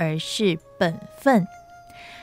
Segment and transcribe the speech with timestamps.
[0.00, 1.46] 而是本分。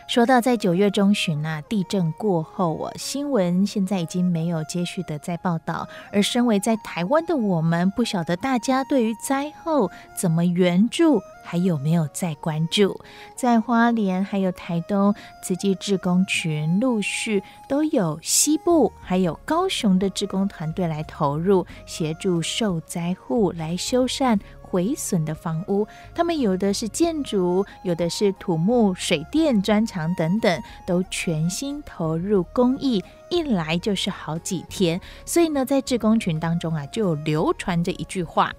[0.08, 5.88] 说到在九月中旬啊，地震过后，我新闻现在已经没有接续的在报道。
[6.14, 12.98] 而身为在台湾的我们，不晓得大家对于灾后怎么援助，还有没有在关注？
[13.36, 24.40] 在花莲还有台东，慈济志工群陆续都有西部还有高雄的志工团队来投入，协助受灾户来修缮。
[24.70, 35.00] 毁损的房屋，他们有的是建筑，有的是土木、水电专长等等，都全心投入公益，一来就是好几天。
[35.26, 38.54] 所以呢，在志工群当中啊，就有流传着一句话：“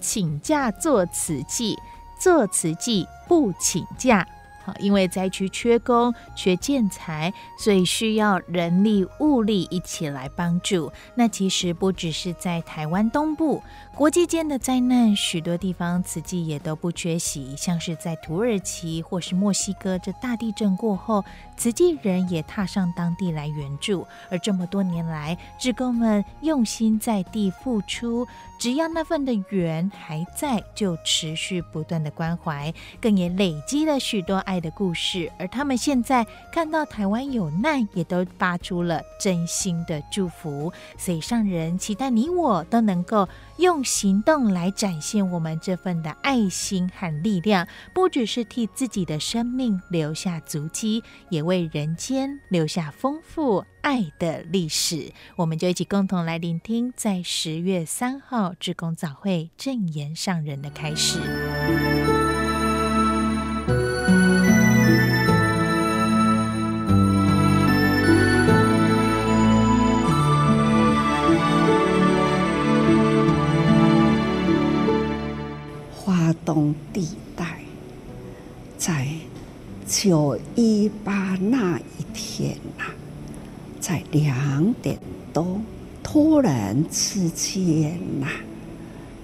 [0.00, 1.76] 请假做慈济，
[2.20, 4.26] 做慈济不请假。”
[4.64, 10.92] 好因为灾区缺工、缺建材，所以需要人力物力一起来帮助。
[11.14, 13.62] 那其实不只是在台湾东部，
[13.98, 17.56] 国际间的灾难，许多地方慈济也都不缺席。
[17.56, 21.24] 像是在土耳其或是墨西哥，这大地震过后，
[21.56, 24.06] 慈济人也踏上当地来援助。
[24.30, 28.24] 而这么多年来，志工们用心在地付出，
[28.56, 40.72] 只要那份的缘还在，就持续不断的关怀，更也累积了许多爱的故事，而他们现在看到台湾有难，也都发出了真心的祝福。
[40.96, 55.12] 所以上人期待你我都能够用行动来展现我们这份的爱心和力量，不只是替自己的生命留下足迹，也为人间留下丰富爱的历史。
[55.34, 61.18] 我们就一起共同来聆听，在十月三号志工早会正言上人的开示。
[76.48, 77.60] 东地带，
[78.78, 79.06] 在
[79.86, 82.84] 九一八那一天呐、
[83.78, 84.98] 在两点
[85.30, 85.60] 多，
[86.02, 88.28] 突然之间呐、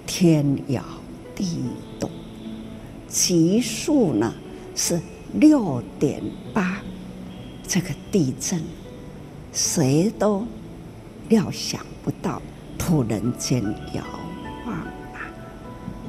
[0.05, 0.83] 天摇
[1.35, 1.63] 地
[1.99, 2.07] 动，
[3.07, 4.31] 级数呢
[4.75, 5.01] 是
[5.33, 6.21] 六点
[6.53, 6.79] 八，
[7.67, 8.61] 这个地震
[9.51, 10.45] 谁都
[11.27, 12.39] 料想不到，
[12.77, 13.63] 突然间
[13.95, 14.03] 摇。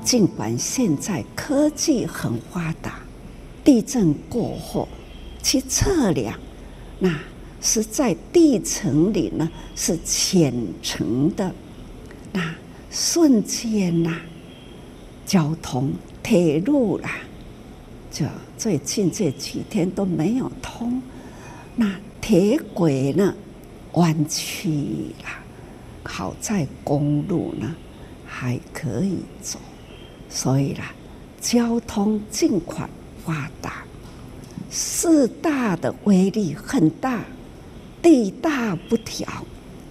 [0.06, 3.00] 尽管现在科技很发达，
[3.64, 4.86] 地震过后
[5.42, 6.38] 去测量，
[7.00, 7.12] 那
[7.60, 11.52] 是在地层里呢，是浅层的，
[12.32, 12.54] 那
[12.88, 14.16] 瞬间呐，
[15.26, 15.92] 交通
[16.22, 17.10] 铁路啦，
[18.08, 18.24] 就
[18.56, 21.02] 最近这几天都没有通，
[21.74, 23.34] 那铁轨呢
[23.94, 24.68] 弯曲
[25.24, 25.28] 了，
[26.04, 27.74] 好在公路呢
[28.24, 29.58] 还可以走。
[30.28, 30.92] 所以啦，
[31.40, 32.88] 交通尽管
[33.24, 33.84] 发达，
[34.70, 37.24] 四大的威力很大，
[38.02, 39.26] 地大不调，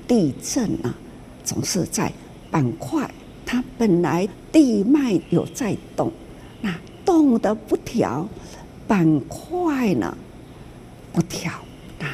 [0.07, 0.93] 地震呢
[1.43, 2.11] 总是在
[2.51, 3.09] 板块，
[3.45, 6.11] 它本来地脉有在动，
[6.61, 6.73] 那
[7.03, 8.27] 动的不调，
[8.87, 10.15] 板块呢
[11.11, 11.51] 不调，
[11.99, 12.07] 那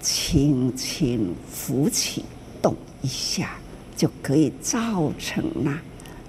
[0.00, 2.24] 轻轻浮起
[2.60, 3.56] 动一下，
[3.96, 5.80] 就可以造成了。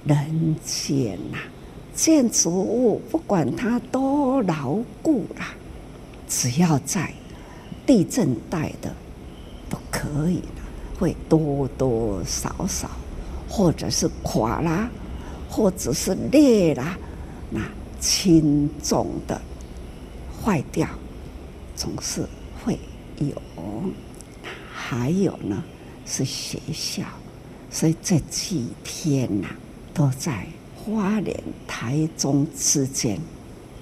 [0.05, 1.37] 人间呐，
[1.95, 5.53] 建筑物不管它多牢固啦，
[6.27, 7.13] 只要在
[7.85, 8.93] 地震带的
[9.69, 10.61] 都可以的，
[10.99, 12.89] 会多多少少，
[13.47, 14.89] 或者是垮啦，
[15.49, 16.97] 或者是裂啦，
[17.49, 17.61] 那
[17.99, 19.41] 轻重的
[20.43, 20.87] 坏掉
[21.75, 22.27] 总是
[22.63, 22.77] 会
[23.19, 23.41] 有。
[24.73, 25.63] 还有呢，
[26.05, 27.03] 是学校，
[27.71, 29.47] 所以这几天呐。
[29.93, 33.19] 都在花莲、台中之间，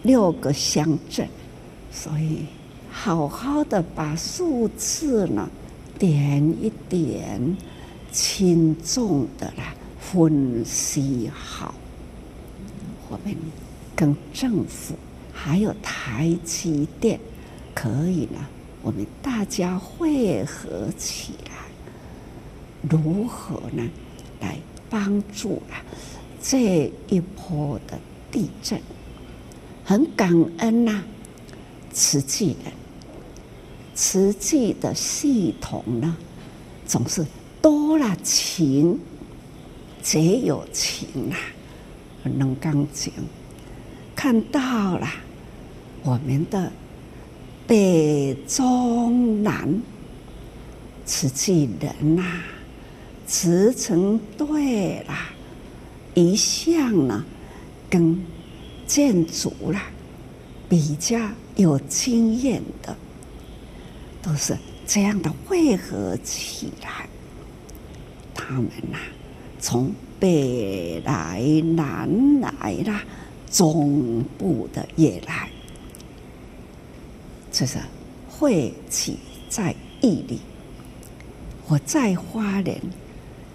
[0.03, 1.27] 六个乡镇，
[1.91, 2.45] 所以
[2.91, 5.49] 好好的把数字呢
[5.97, 7.57] 点一点，
[8.11, 11.73] 轻重的来分析好。
[13.09, 13.35] 我们
[13.95, 14.95] 跟政府
[15.33, 17.19] 还有台积电
[17.73, 18.45] 可以呢，
[18.81, 23.89] 我们大家汇合起来，如何呢
[24.39, 24.57] 来
[24.91, 25.81] 帮助啊
[26.43, 27.97] 这一波的
[28.29, 28.79] 地震？
[29.83, 30.29] 很感
[30.59, 31.03] 恩呐、
[31.91, 32.71] 慈济人，
[33.95, 36.15] 慈济的系统呢，
[36.85, 37.25] 总是
[37.61, 38.99] 多了情，
[40.01, 41.37] 皆有情啊，
[42.23, 43.11] 能刚讲，
[44.15, 45.07] 看到了
[46.03, 46.71] 我们的
[47.67, 49.81] 北中南
[51.05, 52.23] 慈济人呐、
[53.31, 55.29] 慈诚对啦，
[56.13, 57.23] 一向呢
[57.89, 58.21] 跟。
[58.87, 59.83] 建筑啦，
[60.67, 61.17] 比较
[61.55, 62.93] 有经验的，
[64.21, 67.07] 都是这样的汇合起来。
[68.33, 68.97] 他们呐、
[69.61, 71.41] 从北来、
[71.73, 73.01] 南来啦，
[73.49, 75.49] 中部的也来，
[77.49, 77.77] 这是
[78.29, 79.17] 汇集
[79.47, 80.41] 在一里。
[81.69, 82.77] 我在花莲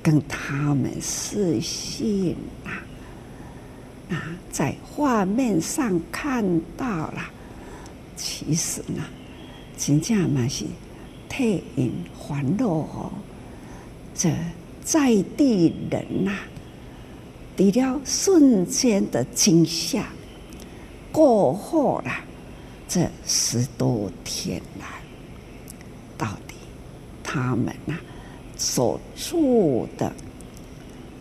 [0.07, 2.71] 跟他们视讯啊。
[4.09, 7.21] 啊，在画面上看到了，
[8.15, 9.03] 其实呢，
[9.77, 10.65] 真正嘛是
[11.29, 13.11] 替因欢乐哦。
[14.15, 14.33] 这
[14.85, 16.39] 在地人呐、啊，
[17.57, 20.07] 除了瞬间的惊吓
[21.11, 22.13] 过后了，
[22.87, 24.87] 这十多天来，
[26.17, 26.55] 到底
[27.25, 28.01] 他们呐、啊、
[28.57, 30.13] 所做的。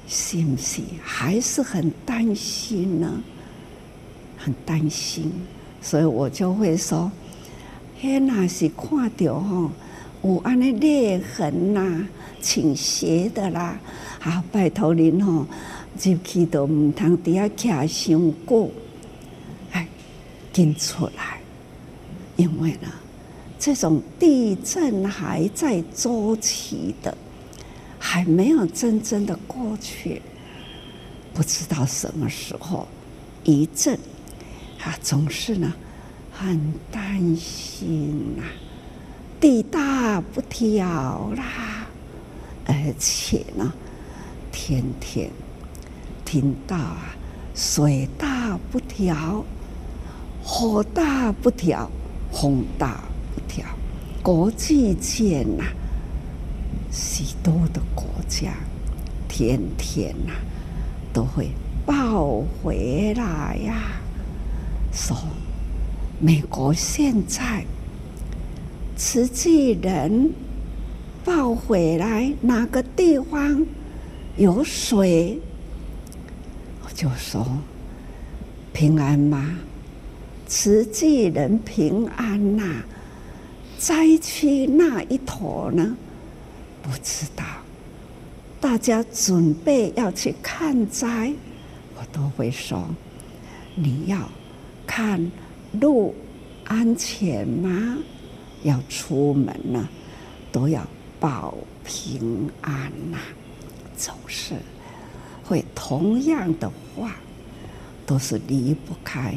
[0.08, 0.86] 信不信？
[1.04, 3.24] 还是很担心呢，
[4.38, 5.32] 很担心，
[5.82, 7.12] 所以我就会说
[8.00, 9.72] ：“嘿，那是看到吼，
[10.24, 12.08] 有安尼裂痕呐、
[12.40, 13.80] 倾斜的啦，
[14.22, 15.48] 啊，拜托您吼，
[16.00, 18.70] 入去都唔通底下徛伤久，
[19.72, 19.88] 哎，
[20.54, 21.40] 紧出来，
[22.36, 22.88] 因为呢，
[23.58, 27.18] 这种地震还在周期的。”
[28.08, 30.22] 还没有真正的过去，
[31.34, 32.88] 不知道什么时候
[33.44, 33.96] 一震，
[34.80, 35.74] 啊，总是呢
[36.32, 38.46] 很担心呐、啊，
[39.42, 41.88] 地大不调啦，
[42.68, 43.74] 而且呢，
[44.52, 45.32] 天天
[46.24, 47.16] 听到啊，
[47.56, 49.44] 水大不调，
[50.44, 51.90] 火大不调，
[52.32, 53.04] 风大
[53.34, 53.66] 不调，
[54.22, 55.64] 国际间呐、
[56.96, 58.54] 许多的国家，
[59.28, 60.32] 天天呐、
[61.12, 61.50] 都会
[61.86, 64.00] 报回来呀、
[64.94, 65.18] 说
[66.22, 67.66] 美国现在
[68.96, 70.32] 慈济人
[71.26, 73.66] 报回来哪个地方
[74.38, 75.38] 有水，
[76.86, 77.46] 我就说
[78.72, 79.60] 平安吗？
[80.48, 82.84] 慈济人平安呐、
[83.78, 85.98] 灾区那一坨呢？
[86.86, 87.44] 不知道，
[88.62, 91.34] 大家准备要去看灾，
[91.98, 92.88] 我都会说：
[93.74, 94.30] 你要
[94.86, 95.32] 看
[95.82, 96.14] 路
[96.66, 97.98] 安全吗？
[98.62, 99.90] 要出门呢，
[100.52, 100.86] 都要
[101.20, 103.18] 保平安呐。
[103.98, 104.54] 总是
[105.44, 107.16] 会同样的话，
[108.06, 109.34] 都是离不开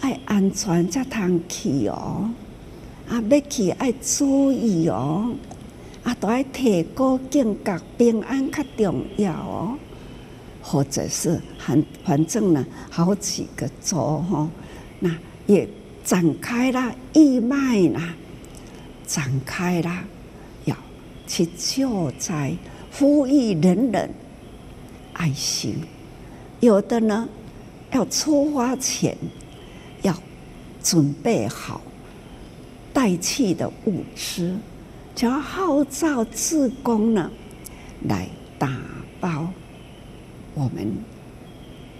[0.00, 2.30] 爱安全才通去哦。
[3.08, 5.34] 啊，要去爱注意哦。
[6.02, 9.78] 啊，都爱提高警觉，平安较重要哦。
[10.62, 14.48] 或者是很反正呢，好几个州哈，
[14.98, 15.10] 那
[15.46, 15.66] 也
[16.04, 18.14] 展开了义卖啦，
[19.06, 20.04] 展开了
[20.66, 20.76] 要
[21.26, 22.54] 去救灾，
[22.92, 24.10] 呼吁人人
[25.14, 25.76] 爱心。
[26.60, 27.26] 有的呢，
[27.92, 29.16] 要出发前
[30.02, 30.14] 要
[30.82, 31.80] 准备好
[32.92, 34.54] 带去的物资。
[35.20, 37.30] 就要号召志工呢，
[38.08, 38.26] 来
[38.58, 38.74] 打
[39.20, 39.50] 包。
[40.54, 40.96] 我们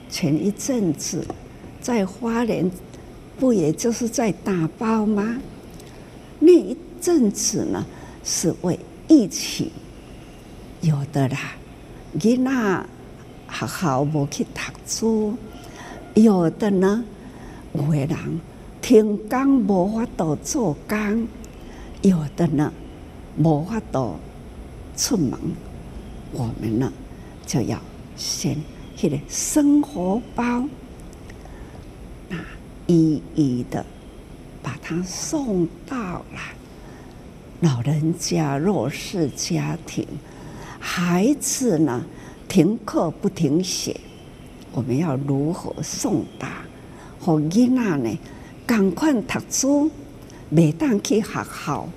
[0.08, 1.22] 前一阵子
[1.82, 2.70] 在花莲，
[3.38, 5.36] 不也就是在打包吗？
[6.38, 7.84] 那一阵子呢，
[8.24, 9.70] 是为疫情，
[10.80, 11.36] 有的啦，
[12.18, 12.86] 囡那
[13.50, 15.34] 学校无去读书，
[16.14, 17.04] 有的呢，
[17.74, 18.40] 有的人
[18.80, 21.28] 停工无法度做工，
[22.00, 22.72] 有的呢。
[23.37, 24.16] 无法度
[24.96, 25.38] 出门，
[26.32, 26.92] 我们呢
[27.46, 27.80] 就要
[28.16, 28.56] 先
[28.99, 30.64] 迄个生活包，
[32.28, 32.37] 那
[32.87, 33.84] 一一的
[34.62, 36.40] 把它送到了
[37.60, 40.06] 老人家、弱势家庭，
[40.78, 42.04] 孩子呢
[42.49, 43.99] 停课不停学，
[44.72, 46.62] 我们要如何送达？
[47.18, 48.18] 和囡仔呢，
[48.66, 49.90] 赶快读书，
[50.49, 51.88] 每当去学校，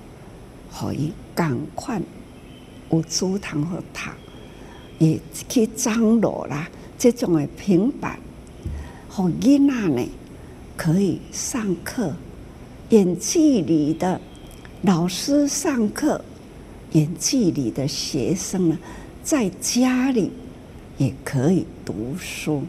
[0.70, 2.00] 可以赶快
[2.90, 4.10] 有书堂和读，
[4.98, 6.68] 也去张罗啦。
[6.96, 8.18] 这种的平板，
[9.08, 10.08] 和囡仔呢，
[10.76, 12.14] 可以上课，
[12.90, 14.20] 远距离的
[14.82, 16.24] 老师上课，
[16.92, 18.78] 远距离的学生呢，
[19.22, 20.30] 在家里
[20.98, 22.62] 也可以读书。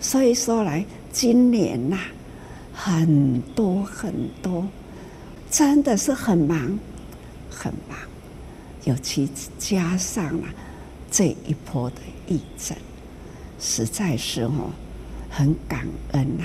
[0.00, 0.84] 所以说来。
[1.12, 1.98] 今年呐、
[2.72, 4.64] 很多很多，
[5.50, 6.78] 真的是很忙，
[7.62, 7.98] 很忙。
[8.84, 10.48] 尤其加上了
[11.10, 12.74] 这一波的疫症，
[13.58, 14.70] 实在是哦，
[15.28, 16.44] 很感恩呐、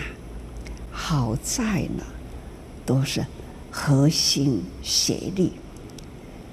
[0.91, 2.03] 好在呢，
[2.86, 3.25] 都是
[3.72, 5.53] 核心协力，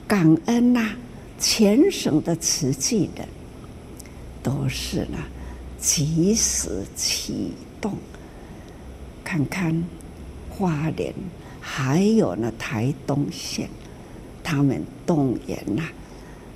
[0.07, 0.90] 感恩呐、
[1.40, 3.26] 全省的慈济人
[4.40, 5.19] 都是呢，
[5.81, 7.97] 及时启动，
[9.25, 9.85] 看看
[10.49, 11.12] 花莲，
[11.61, 13.69] 还有呢台东县，
[14.52, 15.82] 他们动员呐、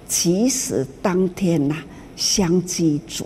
[0.06, 1.84] 其实当天呐、啊，
[2.14, 3.24] 相机组，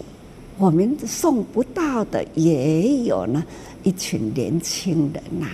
[0.59, 3.45] 我们送不到的也有呢，
[3.83, 5.49] 一群年轻人呐、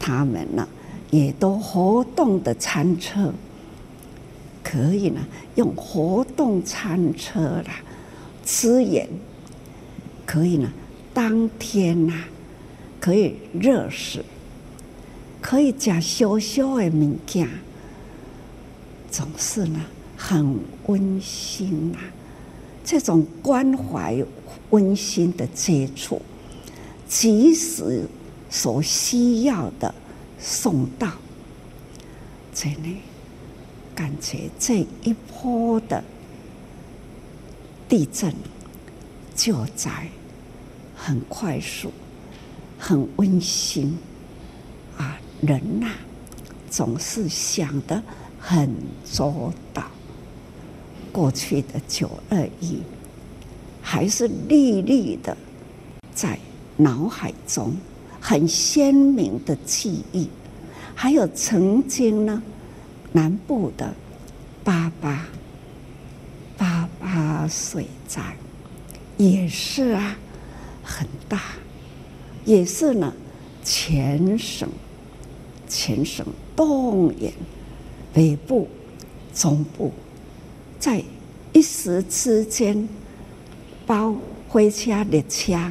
[0.00, 0.68] 他们呢
[1.12, 3.32] 也都活动的餐车，
[4.64, 7.80] 可以呢用活动餐车啦，
[8.44, 9.08] 支援，
[10.26, 10.68] 可以呢。
[11.14, 12.24] 当天呐、
[12.98, 14.24] 可以热食，
[15.40, 17.48] 可以加小小的物件，
[19.16, 19.80] 总是呢
[20.14, 22.04] 很温馨、啊。
[22.84, 24.22] 这种关怀、
[24.68, 26.20] 温馨的接触，
[27.08, 28.06] 即使
[28.50, 29.94] 所需要的
[30.38, 31.10] 送到，
[32.54, 32.98] 这里
[33.94, 36.04] 感觉这一波的
[37.88, 38.34] 地震
[39.34, 40.08] 救灾。
[40.94, 41.90] 很快速，
[42.78, 43.96] 很温馨，
[44.98, 45.88] 啊，人呐、
[46.68, 48.02] 总是想的
[48.48, 48.72] 很
[49.04, 49.82] 周到。
[51.10, 52.78] 过去的九二一，
[53.82, 55.36] 还是历历的
[56.14, 56.38] 在
[56.76, 57.74] 脑海中
[58.20, 60.28] 很鲜明的记忆。
[60.94, 62.40] 还有曾经呢，
[63.10, 63.92] 南部的
[64.62, 65.26] 八八
[66.56, 68.22] 八八水灾，
[69.16, 70.16] 也是啊。
[70.84, 71.40] 很大，
[72.44, 73.12] 也是呢，
[73.64, 74.68] 全省
[75.68, 76.24] 全省
[76.54, 77.32] 动员，
[78.16, 78.66] 北部、
[79.34, 79.92] 中部，
[80.78, 81.04] 在
[81.52, 82.88] 一时之间，
[83.86, 84.16] 包
[84.48, 85.70] 回家列车，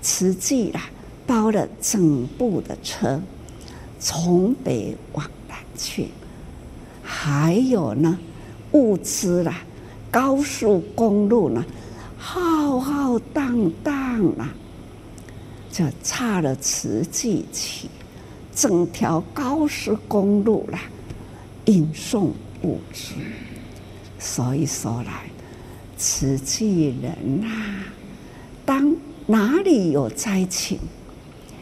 [0.00, 0.88] 实际啦，
[1.26, 3.20] 包了整部的车，
[3.98, 6.06] 从北往南去，
[7.02, 8.16] 还有呢，
[8.70, 9.60] 物资啦，
[10.12, 11.64] 高速公路呢。
[12.16, 14.48] 浩浩荡荡啦，
[15.72, 17.90] 就差了慈济起，
[18.54, 20.78] 整条高速公路啦，
[21.70, 23.14] 运送物资。
[24.18, 25.30] 所以说来，
[25.96, 27.84] 慈济人啊，
[28.64, 28.96] 当
[29.26, 30.78] 哪里有灾情，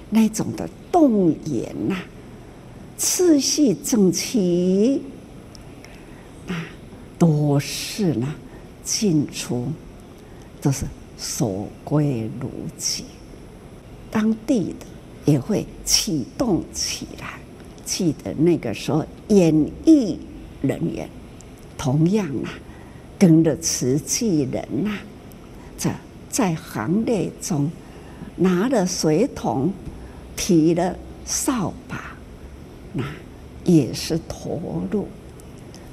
[0.08, 1.96] 那种的动员呐，
[2.96, 5.02] 次序整齐
[6.46, 6.66] 啊，
[7.18, 8.34] 多是呢
[8.82, 9.68] 进出。
[10.60, 10.84] 都是
[11.16, 13.04] 守规如矩，
[14.10, 14.86] 当地的
[15.24, 17.38] 也会启动起来。
[17.84, 19.54] 记得那个时候，演
[19.84, 20.18] 艺
[20.62, 21.08] 人员
[21.76, 22.50] 同样啊，
[23.18, 24.98] 跟着瓷器人呐、啊，
[25.76, 25.94] 在
[26.28, 27.70] 在行列中
[28.36, 29.72] 拿着水桶，
[30.36, 32.16] 提了扫把，
[32.92, 33.04] 那
[33.64, 35.06] 也是投入。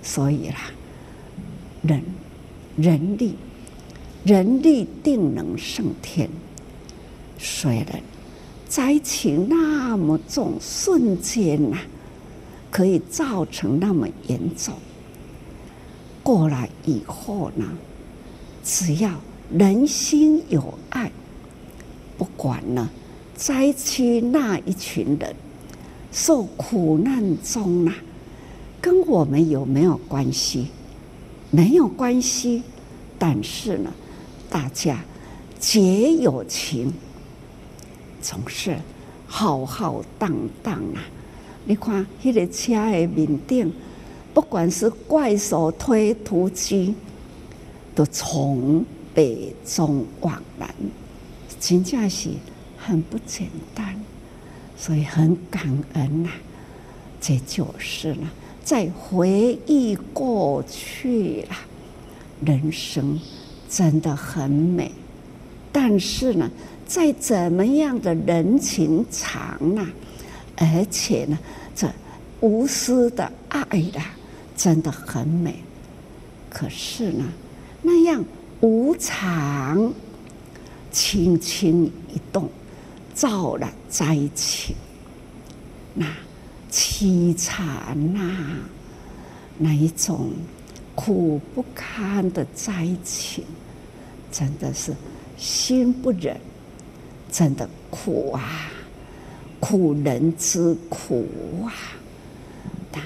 [0.02, 0.72] 所以啦，
[1.82, 2.02] 人
[2.78, 3.36] 人力。
[4.24, 6.28] 人力定能胜天。
[7.38, 8.02] 虽然
[8.68, 11.78] 灾情那么重，瞬间呐、
[12.76, 14.74] 可以造成那么严重。
[16.22, 17.64] 过来以后呢，
[18.66, 19.14] 只要
[19.50, 21.10] 人心有爱，
[22.18, 22.90] 不管呢
[23.34, 25.34] 灾区那一群人
[26.12, 27.96] 受苦难中啊，
[28.82, 30.68] 跟我们有没有关系？
[31.52, 32.62] 没有关系，
[33.18, 33.90] 但是呢。
[34.50, 35.00] 大家
[35.60, 36.94] 结友情，
[38.22, 38.78] 总是
[39.28, 41.00] 浩浩荡荡啊！
[41.66, 43.74] 你看那个车的面顶，
[44.34, 46.94] 不管是怪兽推土机，
[47.96, 50.70] 都从北中往南，
[51.60, 52.30] 真正是
[52.78, 54.00] 很不简单，
[54.78, 56.36] 所以很感恩呐、啊。
[57.20, 58.30] 这就是呢，
[58.64, 61.56] 在回忆过去了，
[62.46, 63.20] 人生
[63.68, 64.92] 真的很美。
[65.72, 66.52] 但是呢，
[66.86, 69.90] 在怎么样的人情长啊，
[70.58, 71.38] 而且呢，
[71.76, 71.92] 这
[72.42, 73.62] 无私的爱
[73.96, 74.16] 啊，
[74.56, 75.56] 真的很美。
[76.50, 77.26] 可是呢，
[77.82, 78.24] 那样
[78.62, 79.94] 无常，
[80.92, 82.50] 轻轻一动，
[83.14, 84.76] 造了灾情，
[85.94, 86.08] 那
[86.72, 88.58] 凄惨呐、
[89.58, 90.32] 那一种
[90.96, 93.44] 苦不堪的灾情，
[94.32, 94.94] 真的是。
[95.38, 96.40] 心不忍，
[97.30, 98.72] 真的苦啊！
[99.68, 101.28] 苦人之苦
[101.66, 101.74] 啊！
[102.92, 103.02] 但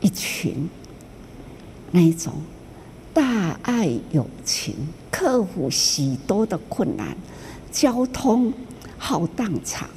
[0.00, 0.68] 一群
[1.90, 2.34] 那一种
[3.12, 4.76] 大爱有情，
[5.10, 7.16] 克服许多的困难，
[7.72, 8.52] 交通
[8.96, 9.90] 浩荡场，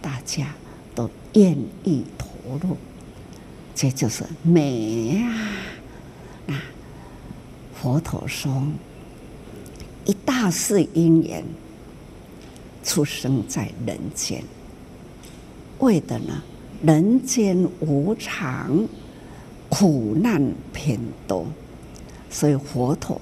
[0.00, 0.52] 大家
[0.92, 2.28] 都愿意投
[2.60, 2.76] 入，
[3.76, 5.38] 这就是美啊！
[6.46, 6.60] 那
[7.80, 8.60] 佛陀说。
[10.04, 11.44] 一大世因缘
[12.82, 14.42] 出生在人间，
[15.78, 16.42] 为的呢，
[16.82, 18.86] 人间无常，
[19.68, 21.46] 苦难偏多，
[22.28, 23.20] 所以佛陀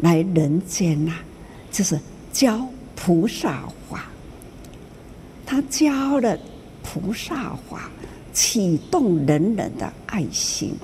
[0.00, 1.24] 来人间呐、啊，
[1.70, 1.98] 就是
[2.32, 4.06] 教菩萨法。
[5.44, 6.38] 他教了
[6.82, 7.90] 菩萨法，
[8.32, 10.74] 启动人人的爱心。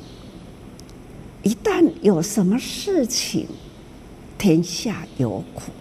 [1.43, 3.49] 一旦有什么事情，
[4.39, 5.73] 天下有苦，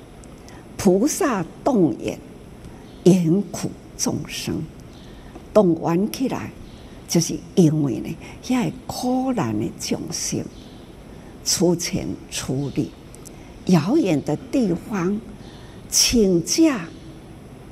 [0.84, 2.18] 菩萨动眼，
[3.04, 4.60] 怜苦众生，
[5.54, 6.50] 动完起来，
[7.08, 10.44] 就是因为呢，遐苦难的众生
[11.46, 12.90] 出钱出力，
[13.68, 15.22] 遥远的地方
[15.88, 16.88] 请假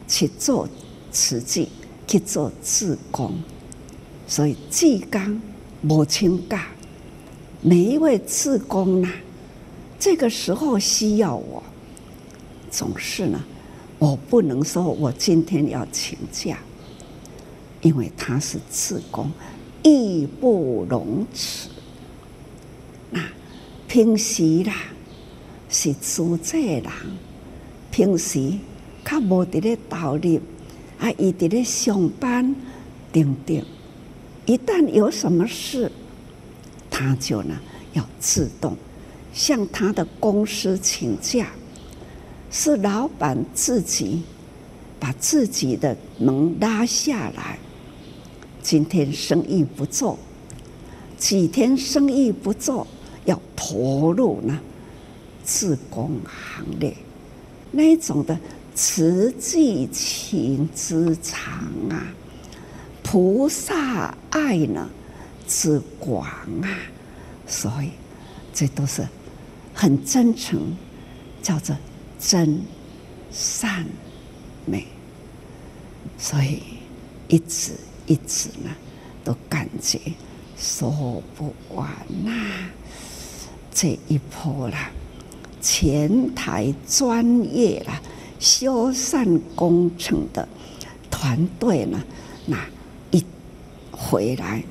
[0.08, 0.70] 去做
[1.12, 1.68] 慈济，
[2.06, 3.34] 去做志工，
[4.28, 5.42] 所以志工
[5.82, 6.68] 无请假，
[7.64, 9.12] 每一位志工呐。
[9.98, 11.64] 这个时候需要我，
[12.70, 13.44] 总是呢，
[13.98, 16.58] 我不能说我今天要请假，
[17.82, 19.32] 因为他是职工，
[19.84, 21.70] 义不容辞。
[23.10, 23.22] 那
[23.88, 24.74] 平时啦
[25.70, 26.84] 是自在人，
[27.92, 28.54] 平时
[29.04, 30.40] 他无伫咧道理，
[31.00, 32.56] 啊，伊伫咧上班，
[33.12, 33.64] 等等。
[34.46, 35.92] 一旦有什么事，
[36.90, 37.60] 他就呢
[37.94, 38.76] 要自动。
[39.32, 41.52] 向他的公司请假，
[42.52, 44.24] 是老板自己
[45.00, 47.58] 把自己的门拉下来。
[48.62, 50.18] 今天生意不做，
[51.18, 52.86] 几天生意不做，
[53.26, 54.60] 要投入呢，
[55.44, 56.96] 自工行列，
[57.72, 58.38] 那一种的
[58.76, 62.14] 慈济情之长啊，
[63.02, 64.90] 菩萨爱呢
[65.48, 66.28] 之广
[66.62, 66.70] 啊，
[67.48, 67.92] 所以
[68.54, 69.08] 这都是。
[69.72, 70.76] 很真诚，
[71.42, 71.74] 叫做
[72.20, 72.62] 真
[73.32, 73.86] 善
[74.66, 74.84] 美，
[76.18, 76.62] 所以
[77.28, 77.74] 一直
[78.06, 78.70] 一直呢，
[79.24, 80.00] 都感觉
[80.58, 81.90] 说不完
[82.26, 82.32] 呐、
[83.74, 84.92] 这一波啦，
[85.62, 88.02] 前台专业啦，
[88.40, 90.48] 修缮工程的
[91.10, 92.04] 团队呢，
[92.46, 92.58] 那
[93.12, 93.24] 一
[93.92, 94.62] 回来，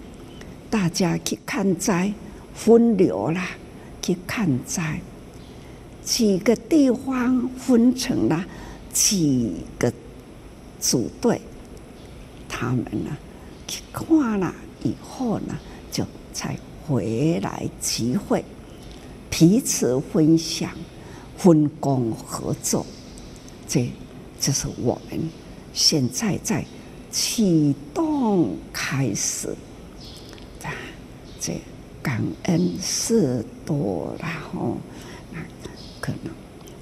[0.68, 2.12] 大家去看灾
[2.54, 3.48] 分流啦。
[4.00, 4.98] 去看灾，
[6.08, 8.42] 几个地方分成了
[8.94, 9.92] 几个
[10.80, 11.38] 组队，
[12.48, 13.14] 他们呢
[13.66, 15.54] 去看了以后呢，
[15.92, 18.42] 就才回来集会，
[19.28, 20.70] 彼此分享、
[21.36, 22.86] 分工合作。
[23.68, 23.86] 这
[24.40, 25.28] 就是我们
[25.74, 26.64] 现在在
[27.10, 29.54] 启动开始
[31.38, 31.52] 这。
[32.00, 34.78] 感恩事多了后，
[36.08, 36.32] 可能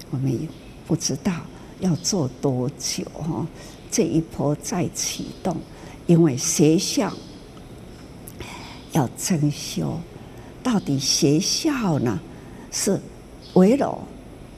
[0.09, 0.47] 我们也
[0.87, 1.33] 不知道
[1.81, 3.45] 要做多久哈。
[3.91, 5.57] 这一波再启动，
[6.05, 7.11] 因为学校
[8.93, 9.99] 要增修，
[10.63, 12.17] 到底学校呢
[12.71, 12.97] 是
[13.55, 13.99] 危楼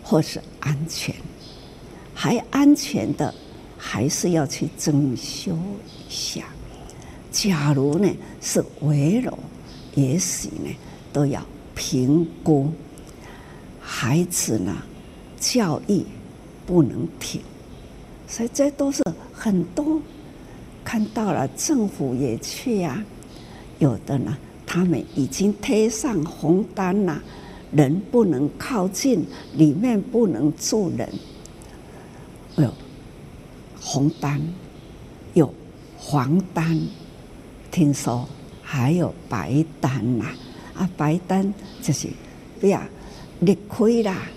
[0.04, 1.16] 或是安全？
[2.14, 3.34] 还安全的，
[3.76, 6.44] 还是要去增修一下。
[7.32, 8.08] 假如呢
[8.40, 9.36] 是危楼。
[9.96, 10.70] 也许呢，
[11.12, 12.72] 都要评估
[13.92, 14.78] 孩子呢，
[15.40, 16.06] 教育
[16.68, 17.42] 不能停，
[18.28, 19.02] 所以这都是
[19.34, 20.00] 很多
[20.84, 23.06] 看到了，政府也去呀、啊，
[23.80, 27.20] 有的呢，他们已经贴上红单了，
[27.72, 29.26] 人不能靠近，
[29.56, 31.10] 里面不能住人，
[32.58, 32.72] 有
[33.82, 34.40] 红单
[35.34, 35.52] 有
[35.98, 36.80] 黄单，
[37.72, 38.30] 听说
[38.62, 40.26] 还有白单呐，
[40.76, 42.08] 啊，白单就是
[42.62, 42.80] 不要
[43.40, 44.28] 裂开啦，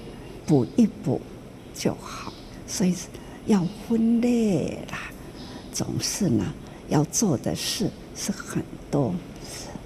[0.47, 1.21] 补一补
[1.75, 2.33] 就好。
[2.67, 2.95] 所以
[3.47, 4.99] 要分类啦，
[5.73, 6.45] 总是呢
[6.89, 9.15] 要做的事是很多，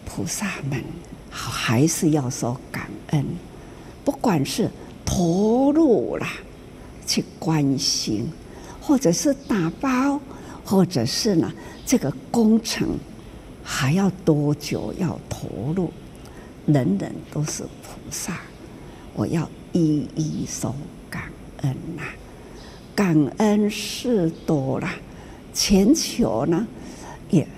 [0.05, 0.83] 菩萨们
[1.31, 3.25] 还是要说感恩，
[4.05, 4.71] 不管是
[5.05, 6.33] 投入啦
[7.07, 8.29] 去关心，
[8.81, 10.21] 或者是打包，
[10.65, 11.53] 或者是呢。
[11.89, 12.99] 这个工程
[13.63, 15.89] 还要多久要投入？
[16.67, 18.41] 人人都是菩萨，
[19.17, 20.75] 我要一一说
[21.09, 21.25] 感
[21.63, 22.03] 恩呐、
[22.95, 24.89] 感恩事多了，
[25.55, 26.69] 全球呢
[27.31, 27.49] 也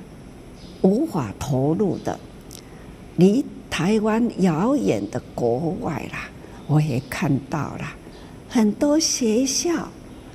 [0.82, 2.18] 无法投入的，
[3.16, 6.30] 离台湾遥远的国外啦，
[6.68, 7.84] 我也看到了
[8.48, 9.88] 很多学校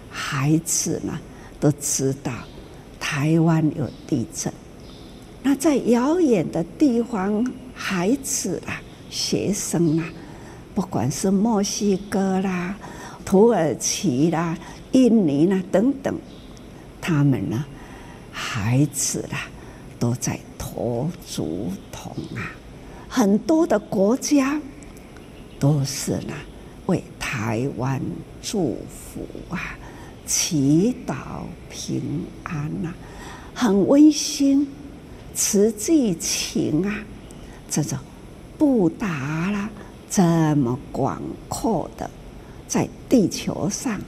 [0.09, 1.17] 孩子呢
[1.59, 2.31] 都知道。
[2.99, 4.51] 台湾有地震，
[5.43, 10.09] 那在遥远的地方，孩子啊、学生啊，
[10.73, 12.75] 不管是墨西哥啦、
[13.23, 14.57] 土耳其啦、
[14.91, 16.15] 印尼啦等等，
[16.99, 17.63] 他们呢，
[18.31, 19.47] 孩子啦，
[19.99, 22.51] 都在投竹筒啊。
[23.07, 24.59] 很多的国家
[25.59, 26.33] 都是呢，
[26.87, 28.01] 为台湾
[28.41, 29.21] 祝福
[29.53, 29.77] 啊。
[30.25, 31.13] 祈祷
[31.69, 32.01] 平
[32.43, 32.95] 安呐、啊，
[33.53, 34.65] 很温馨，
[35.35, 37.03] 慈济情啊，
[37.69, 37.99] 这种
[38.57, 39.69] 布达了
[40.15, 40.21] 这
[40.55, 42.07] 么广阔的，
[42.67, 43.99] 在地球上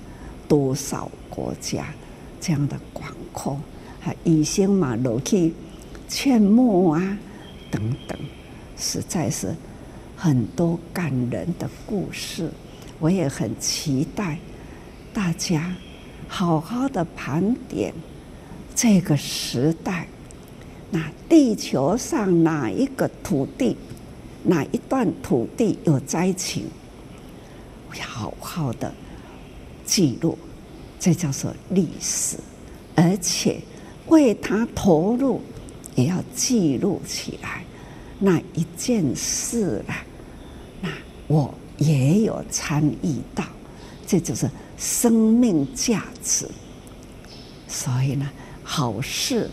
[0.48, 1.88] 多少国家
[2.40, 3.60] 这样的广阔，
[4.00, 5.52] 还以星马楼去
[6.08, 7.18] 劝募啊
[7.72, 8.16] 等等，
[8.78, 9.56] 实在是
[10.16, 12.52] 很多感人的故事，
[13.00, 14.38] 我也很期待
[15.12, 15.76] 大家。
[16.28, 17.92] 好好的盘点
[18.76, 20.08] 这个时代，
[20.92, 23.76] 那地球上哪一个土地，
[24.46, 26.66] 哪一段土地有灾情，
[27.98, 28.94] 要好好的
[29.86, 30.38] 记录，
[31.00, 32.38] 这叫做历史，
[32.96, 33.60] 而且
[34.08, 35.42] 为他投入，
[35.96, 37.64] 也要记录起来
[38.20, 40.04] 那一件事啦。
[40.82, 40.90] 那
[41.28, 43.44] 我也有参与到，
[44.08, 44.50] 这就是。
[44.78, 46.50] 生命价值，
[47.66, 48.30] 所以呢，
[48.62, 49.50] 好事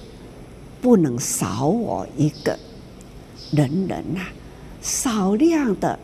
[0.81, 2.59] 不能少我一个。
[3.52, 4.20] 人人呐，
[4.83, 5.99] 少量的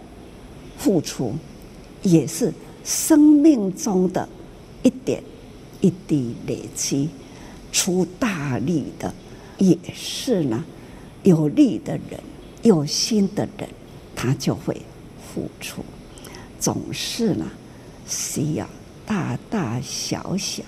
[0.78, 1.34] 付出，
[2.02, 2.52] 也是
[2.84, 4.28] 生命中的
[4.82, 5.22] 一点
[5.80, 7.08] 一滴累积，
[7.72, 9.12] 出大力的，
[9.58, 10.64] 也是呢，
[11.24, 12.20] 有力的人，
[12.62, 13.68] 有心的人，
[14.14, 14.80] 他就会
[15.34, 15.84] 付出，
[16.58, 17.44] 总是呢，
[18.06, 18.66] 需要。
[19.06, 20.62] 大大小小，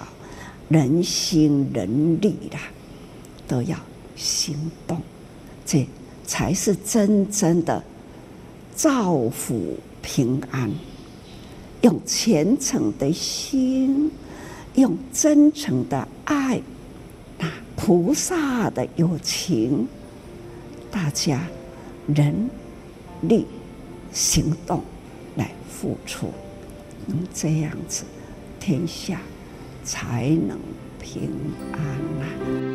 [0.71, 2.59] 人心人力啦，
[3.47, 3.77] 都要
[4.17, 4.99] 行动，
[5.67, 5.87] 这
[6.27, 7.85] 才是真正的
[8.81, 10.71] 造福平安。
[11.83, 14.11] 用虔诚的心，
[14.75, 16.63] 用真诚的爱，
[17.41, 19.87] 啊，菩萨的友情，
[20.91, 21.43] 大家
[22.07, 22.49] 人
[23.21, 23.45] 力
[24.13, 24.83] 行动
[25.37, 26.33] 来付出，
[27.07, 28.05] 能这样子。
[28.59, 29.21] 天下
[29.85, 30.59] 才能
[30.99, 31.31] 平
[31.73, 31.81] 安
[32.19, 32.70] 呐。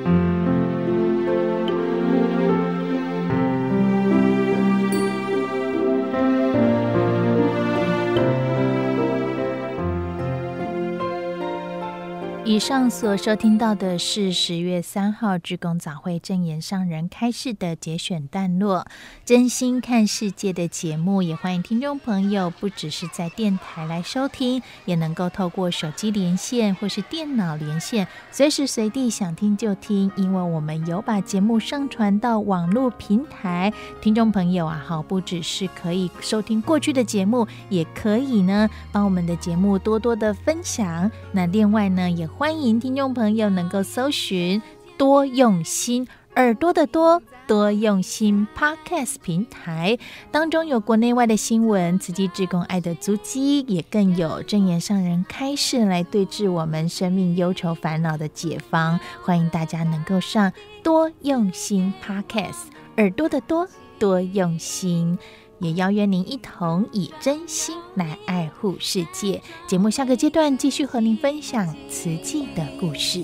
[12.55, 18.87] 以上所收听到的是十月三号志工早会证言上人开示的节选段落。
[19.25, 30.09] 真心看世界的节目，也欢迎听众朋友不只是在电台来收听，也能够透过手机连线或是电脑连线，随时随地想听就听。
[30.15, 41.11] 因为我们有把节目上传到网络平台，听众朋友啊，好，不只是可以收听过去的节目，也可以呢帮我们的节目多多的分享。
[41.33, 44.61] 那另外呢，也欢欢迎听众朋友能够搜寻
[44.99, 49.97] 多用心耳朵的多多用心 Podcast 平台
[50.29, 58.99] 当中有国内外的新闻，慈济志工爱的足迹，也更有证言上人开示来对治我们生命忧愁烦恼的解方。
[59.23, 60.53] 欢迎大家能够上
[60.83, 65.17] 多用心 Podcast 耳朵的多多用心。
[65.59, 69.41] 也邀约您一同以真心来爱护世界。
[69.67, 73.23] 节目下个阶段继续和您分享瓷器的故事。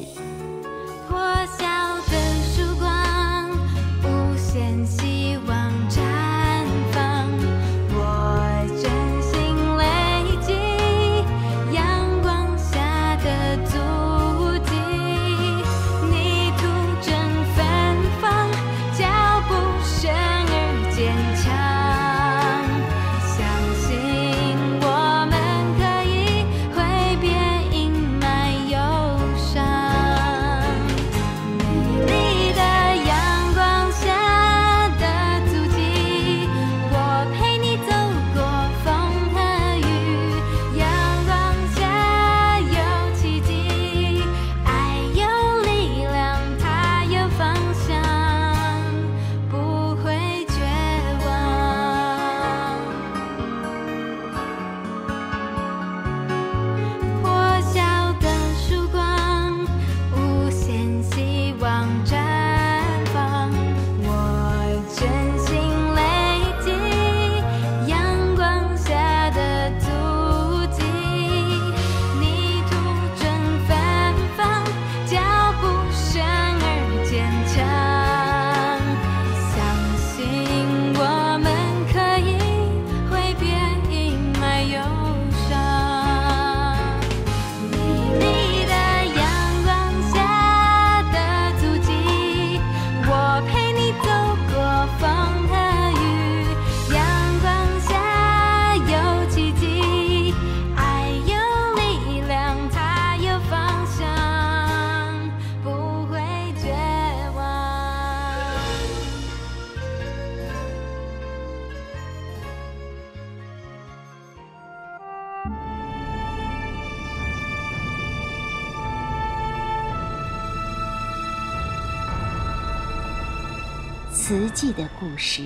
[124.62, 125.42] 记的故事，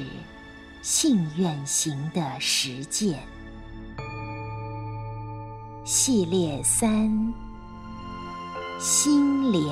[0.82, 3.17] 信愿行的实践
[5.86, 7.34] 系列三：
[8.78, 9.63] 心莲。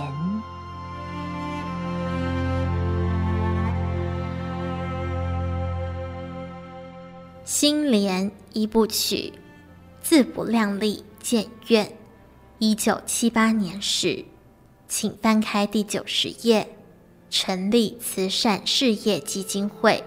[7.43, 9.33] 心莲一部曲，
[10.01, 11.91] 自不量力建愿，
[12.59, 14.23] 一九七八年始，
[14.87, 16.65] 请翻开第九十页。
[17.33, 20.03] 成立慈善事业基金会。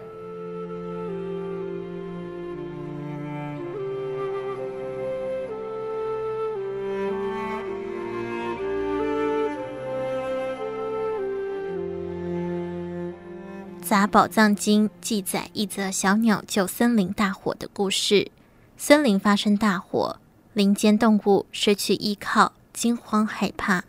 [13.88, 18.30] 《杂宝藏经》记载一则小鸟救森林大火的故事。
[18.76, 20.20] 森林发生大火，
[20.52, 23.82] 林间动物失去依靠，惊慌害怕。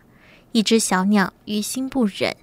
[0.53, 2.35] 一只小鸟于心不忍。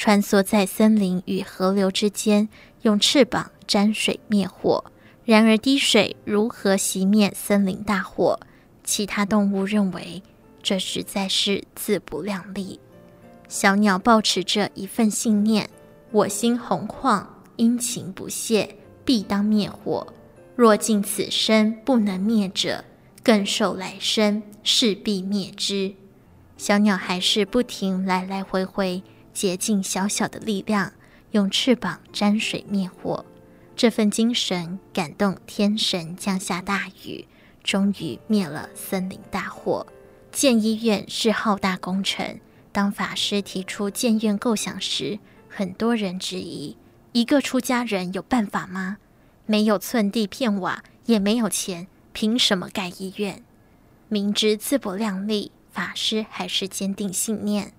[0.00, 2.48] 穿梭在森林与河流之间，
[2.80, 4.82] 用翅膀沾水灭火。
[5.26, 8.40] 然而滴水如何熄灭森林大火？
[8.82, 10.22] 其他动物认为
[10.62, 12.80] 这实在是自不量力。
[13.46, 15.68] 小鸟抱持着一份信念：
[16.12, 20.06] 我心宏旷，殷勤不懈，必当灭火。
[20.56, 22.82] 若尽此生不能灭者，
[23.22, 25.94] 更受来生势必灭之。
[26.56, 29.02] 小鸟还是不停来来回回。
[29.40, 30.92] 竭尽小小的力量，
[31.30, 33.24] 用翅膀沾水灭火。
[33.74, 37.26] 这份精神感动天神降下大雨，
[37.64, 39.86] 终于灭了森林大火。
[40.30, 42.38] 建医院是浩大工程。
[42.70, 46.76] 当法师提出建院构想时，很多人质疑：
[47.12, 48.98] 一个出家人有办法吗？
[49.46, 53.42] 没有寸地片瓦，也没有钱，凭什么盖医院？
[54.10, 57.72] 明知自不量力，法师还是坚定信念。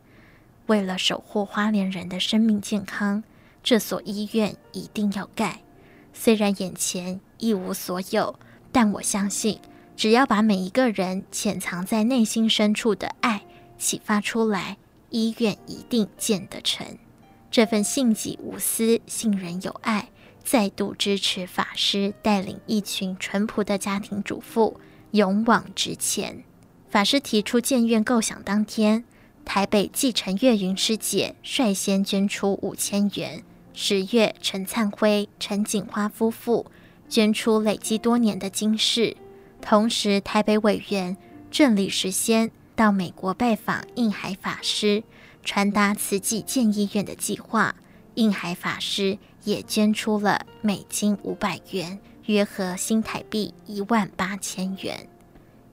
[0.71, 3.25] 为了守护花莲人的生命健康，
[3.61, 5.59] 这所医院一定要盖。
[6.13, 8.39] 虽然眼前一无所有，
[8.71, 9.59] 但我相信，
[9.97, 13.43] 只要把每一个人潜藏在内心深处的爱
[13.77, 14.77] 启发出来，
[15.09, 16.87] 医院一定建得成。
[17.49, 20.07] 这份信己无私、信人有爱，
[20.41, 24.79] 再度支持法师带领一群淳朴的家庭主妇
[25.11, 26.45] 勇往直前。
[26.87, 29.03] 法师提出建院构想当天。
[29.43, 36.65] 台北继承月云师姐率先捐出五千元，十月陈灿辉、陈景花夫妇
[37.09, 39.17] 捐出累积多年的金饰，
[39.59, 41.17] 同时台北委员
[41.49, 45.03] 郑李时先到美国拜访印海法师，
[45.43, 47.75] 传达慈济建医院的计划，
[48.15, 55.09] 印海法师也捐出了美金五百元，约合新台币一万八千元。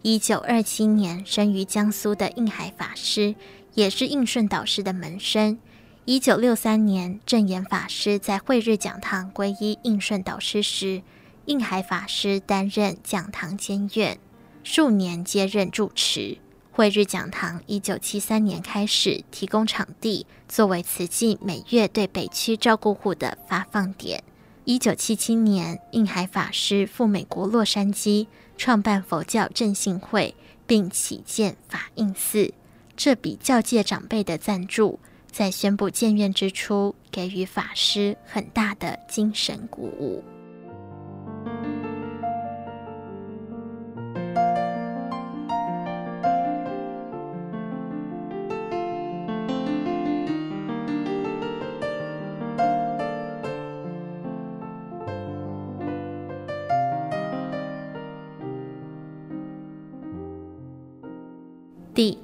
[0.02, 3.34] 一九二七年生于江苏的印海法师。
[3.78, 5.56] 也是应顺导师的门生。
[6.04, 11.00] 一九六三年，正言法师在慧日讲堂皈依应顺导师时，
[11.44, 14.18] 应海法师担任讲堂监院，
[14.64, 16.38] 数年接任住持。
[16.72, 24.24] 慧日讲堂一九七三年开始提供场地，作为慈济每月对北区照顾户的发放点。
[24.64, 30.34] 一九七七年，印海法师赴美国洛杉矶，创办佛教正信会，
[30.66, 32.52] 并起建法印寺。
[32.98, 34.98] 这笔教界长辈的赞助，
[35.30, 40.20] 在宣布建院之初，给予法师很大的精神鼓舞。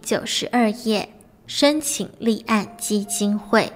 [0.05, 1.09] 九十二页，
[1.47, 3.73] 申请立案基金会。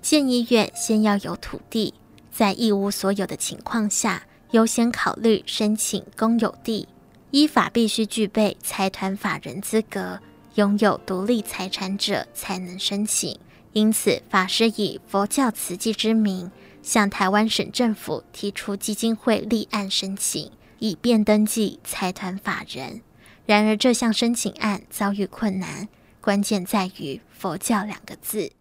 [0.00, 1.92] 建医院先要有土地，
[2.32, 4.22] 在一无所有的情况下，
[4.52, 6.88] 优先考虑申请公有地。
[7.30, 10.18] 依法必须具备财团法人资格，
[10.54, 13.38] 拥有独立财产者才能申请。
[13.74, 16.50] 因此，法师以佛教慈济之名，
[16.82, 23.02] 向台湾省政府提出基金会立案申请，以便登记财团法人。
[23.48, 25.88] 然而，这项申请案遭遇困难，
[26.20, 28.52] 关键在于“佛教”两个字。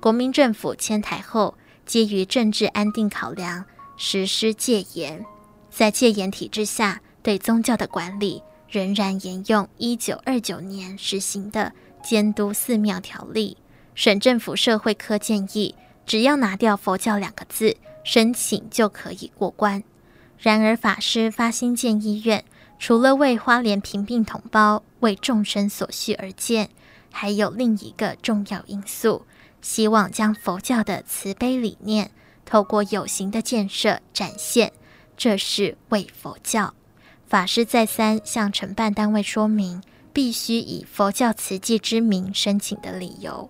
[0.00, 3.64] 国民政府迁台后，基于政治安定考量，
[3.96, 5.24] 实施戒严。
[5.70, 11.72] 在戒严体制下，对宗教的管理仍然沿用一九二九年实行的
[12.04, 13.56] 《监督寺庙条例》。
[13.94, 19.84] 省政府社会科建议，只要拿掉“佛教”两个字，申请就可以过关。
[20.36, 22.44] 然而，法师发心建医院。
[22.82, 26.68] 除了为花莲贫病同胞、为众生所需而建，
[27.12, 29.24] 还有另一个重要因素，
[29.60, 32.10] 希望将佛教的慈悲理念
[32.44, 34.72] 透过有形的建设展现，
[35.16, 36.74] 这是为佛教。
[37.28, 39.80] 法师再三向承办单位说明，
[40.12, 43.48] 必须以佛教慈济之名申请的理由。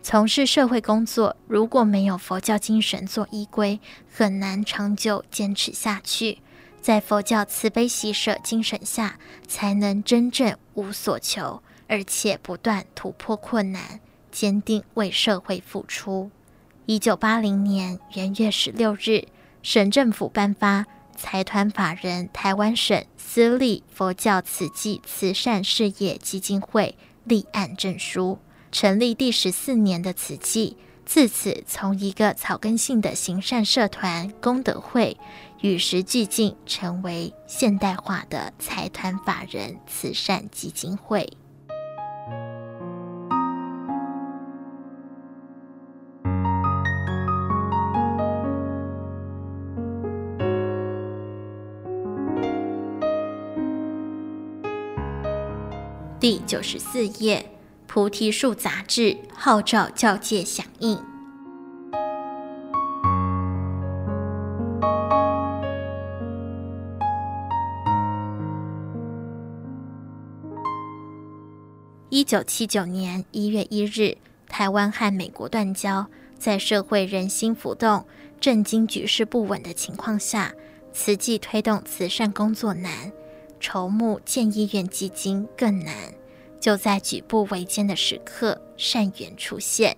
[0.00, 3.80] 从事社会工作，如果没有佛教精神做依归，
[4.14, 6.38] 很难长久坚持下去。
[6.80, 14.00] 在佛教慈悲喜舍精神下，才能真正无所求，而且不断突破困难，
[14.32, 16.30] 坚定为社会付出。
[16.86, 19.26] 一九八零年元月十六日，
[19.62, 28.38] 省政府颁发财团法人台湾省私立佛教慈济慈善事业基金会立案证书。
[28.72, 35.16] 成立第十四年的慈济，自此从一个草根性的行善社团功德会，
[35.62, 41.28] 与时俱进，成为现代化的财团法人慈善基金会。
[56.18, 57.46] 第九十四页。
[57.92, 61.09] 菩提树杂志号召教界响应。
[72.12, 74.18] 一九七九年一月一日，
[74.48, 78.04] 台湾和美国断交，在社会人心浮动、
[78.40, 80.52] 政经局势不稳的情况下，
[80.92, 83.12] 慈济推动慈善工作难，
[83.60, 85.94] 筹募建医院基金更难。
[86.58, 89.96] 就在举步维艰的时刻，善缘出现。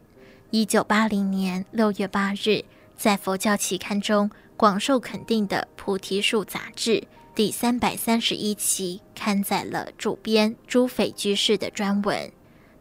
[0.50, 2.62] 一九八零年六月八日，
[2.94, 12.30] 在佛教期刊中广受肯定的《菩提树》杂志第三百三十一期刊载了主编朱斐居士的专文，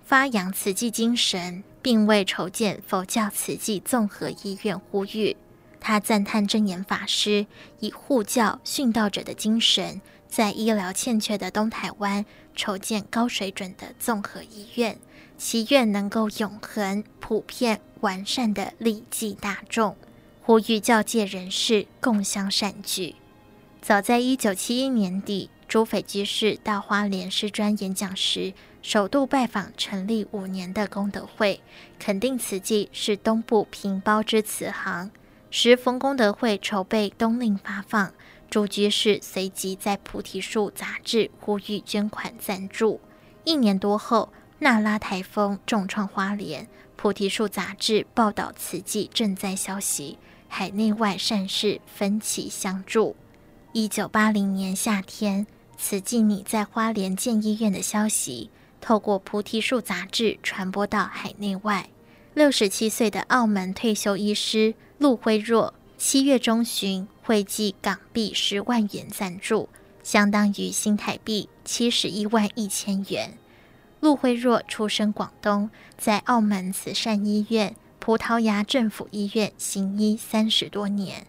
[0.04, 5.38] 发扬慈济精神，并为筹建佛教慈济综合医院呼吁。
[5.80, 7.48] 他赞叹真言法师
[7.80, 12.26] 以护教殉道者的精神，在医疗欠缺的东台湾。
[12.54, 15.00] 筹建高水准的综合医院，
[15.38, 19.96] 祈愿能够永恒、普遍、完善的利济大众，
[20.42, 23.16] 呼吁教界人士共襄善举。
[23.82, 28.54] 早在一九七一年底，朱斐居士到花莲师专演讲时，
[28.84, 31.62] 首度拜访成立五年的功德会，
[31.98, 35.10] 肯定慈济是东部平包之慈行。
[35.50, 38.14] 时逢功德会筹备冬令发放。
[38.52, 43.02] 朱居士随即在《菩提树》杂志呼吁捐款赞助。
[43.46, 46.66] 一年多后，那拉台风重创花莲，
[46.96, 53.16] 《菩提树》杂志报道慈济賑灾消息，海内外善士纷齐相助。
[53.74, 55.48] 一九八零年夏天，
[55.78, 58.50] 慈济拟在花莲建医院的消息，
[58.82, 61.88] 透过《菩提树》杂志传播到海内外。
[62.34, 67.08] 六十七岁的澳门退休医师陆辉若，七月中旬。
[67.24, 69.70] 汇集港币十万元赞助，
[70.04, 73.38] 相当于新台币七十一万一千元。
[74.02, 81.26] 陆辉若出生广东，在澳门慈善医院、葡萄牙政府医院行医三十多年。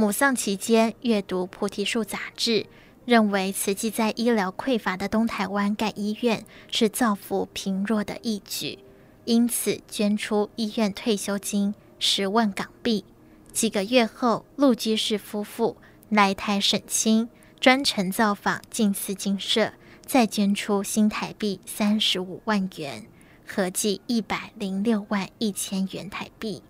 [0.00, 2.66] 母丧期间阅读《菩提树》杂志，
[3.04, 8.78] 认为慈济在医疗匮乏的东台湾盖医院是造福贫弱的义举，
[9.24, 13.04] 因此捐出医院退休金十万港币。
[13.52, 15.76] 几个月后，陆居士夫妇
[16.08, 17.28] 来台省亲，
[17.58, 19.72] 专程造访静思精舍，
[20.06, 23.04] 再捐出新台币三十五万元，
[23.44, 26.62] 合计一百零六万一千元台币。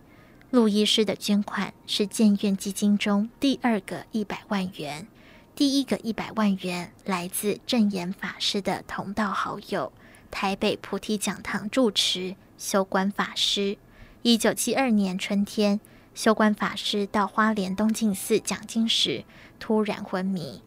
[0.50, 5.06] 陆医师的捐款是建院基金中第二个一百万元，
[5.54, 9.92] 第一个一百万元来自正言法师的同道好友，
[10.30, 13.76] 台北菩提讲堂住持修观法师。
[14.22, 15.80] 一九七二年春天。
[16.14, 19.24] 修观法师到花莲东静寺讲经时，
[19.60, 20.62] 突然昏迷，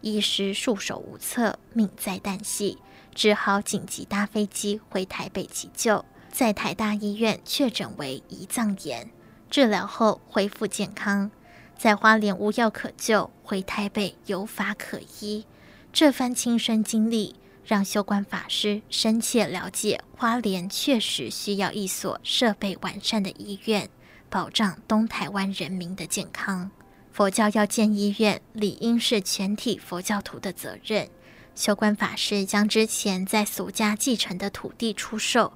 [0.00, 2.78] 医师束手无策，命在旦夕，
[3.14, 9.10] 只好紧急搭飞机回台北急救，在台大医院确诊为胰脏炎，
[9.54, 11.30] 治疗后恢复健康，
[11.78, 15.46] 在花莲无药可救，回台北有法可医。
[15.92, 23.88] 这番亲身经历，让修观法师深切了解花莲确实需要一所设备完善的医院。
[24.28, 26.72] 保障东台湾人民的健康，
[27.12, 31.08] 佛教要建医院，理应是全体佛教徒的责任。
[31.54, 35.52] 修观法师将之前在俗家继承的土地出售，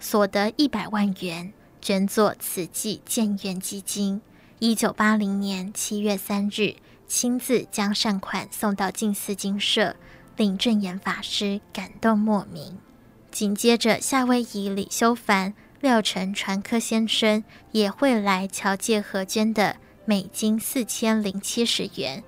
[0.00, 1.52] 所得一百万元
[1.82, 4.22] 捐作慈济建院基金。
[4.60, 6.76] 一九八零年七月三日，
[7.08, 9.96] 亲自将善款送到静思精舍，
[10.36, 12.78] 令证严法师感动莫名。
[13.32, 22.22] 紧接着，夏威夷李修凡、廖成传科先生也会来侨界合捐的美金四千零七十元，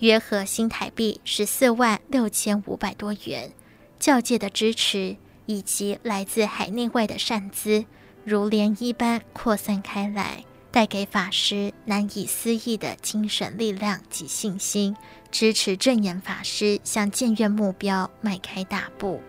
[0.00, 3.52] 约合新台币十四万六千五百多元。
[4.00, 7.84] 教界的支持以及来自海内外的善资，
[8.26, 14.96] 如涟漪般扩散开来，带给法师难以思议的精神力量及信心，
[15.30, 19.20] 支持证严法师向建院目标迈开大步。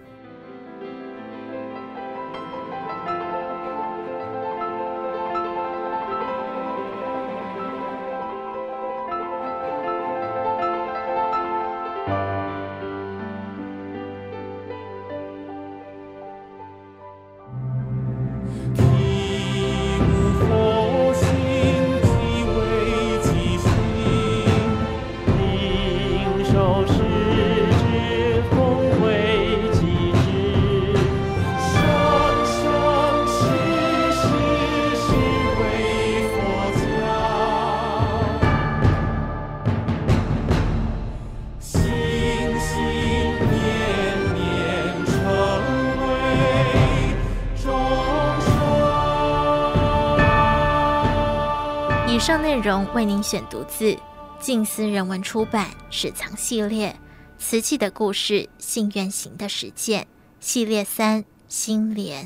[52.67, 53.97] 荣为您选读自
[54.41, 56.89] 静思人文出版史藏系列
[57.41, 60.03] 《瓷器的故事：信愿行的实践》
[60.41, 62.25] 系列三《心莲》，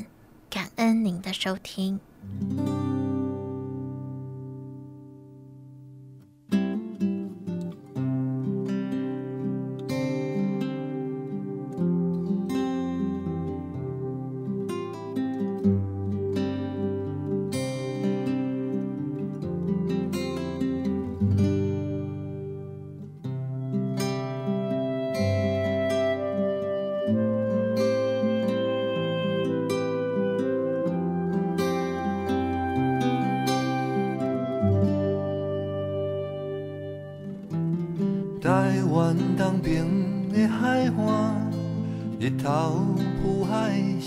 [0.50, 2.00] 感恩您的收听。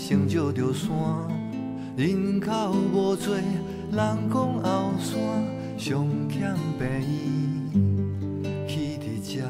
[0.08, 0.88] 成就着山
[1.96, 3.42] 人口无多，人
[3.90, 5.18] 讲后山
[5.76, 7.72] 上欠便宜
[8.68, 9.04] 去伫
[9.34, 9.42] 遮。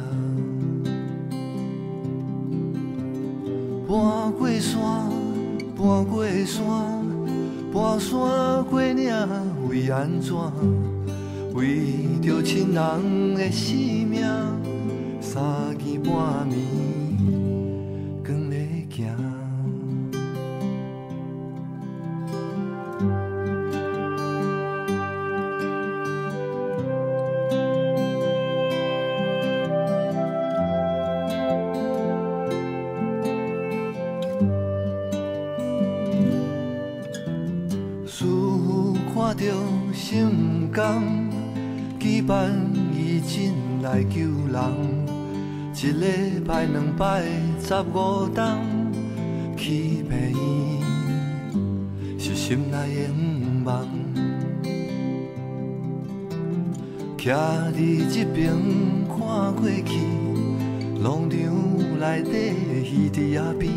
[3.87, 4.81] 搬过山，
[5.77, 6.65] 搬过山，
[7.71, 9.13] 搬山过岭，
[9.69, 10.35] 为安怎？
[11.53, 11.85] 为
[12.23, 14.23] 着亲人的性命，
[15.21, 15.45] 三
[15.77, 16.66] 更半暝。
[45.79, 47.23] 一礼拜两摆
[47.63, 48.45] 十五冬
[49.57, 50.37] 去病院，
[52.19, 53.87] 是心内的愿望。
[57.17, 57.25] 徛
[57.73, 57.79] 伫
[58.13, 58.53] 这边
[59.09, 59.17] 看
[59.55, 59.91] 过去，
[61.01, 61.39] 农场
[62.01, 62.31] 内底
[62.83, 63.73] 鱼伫野边，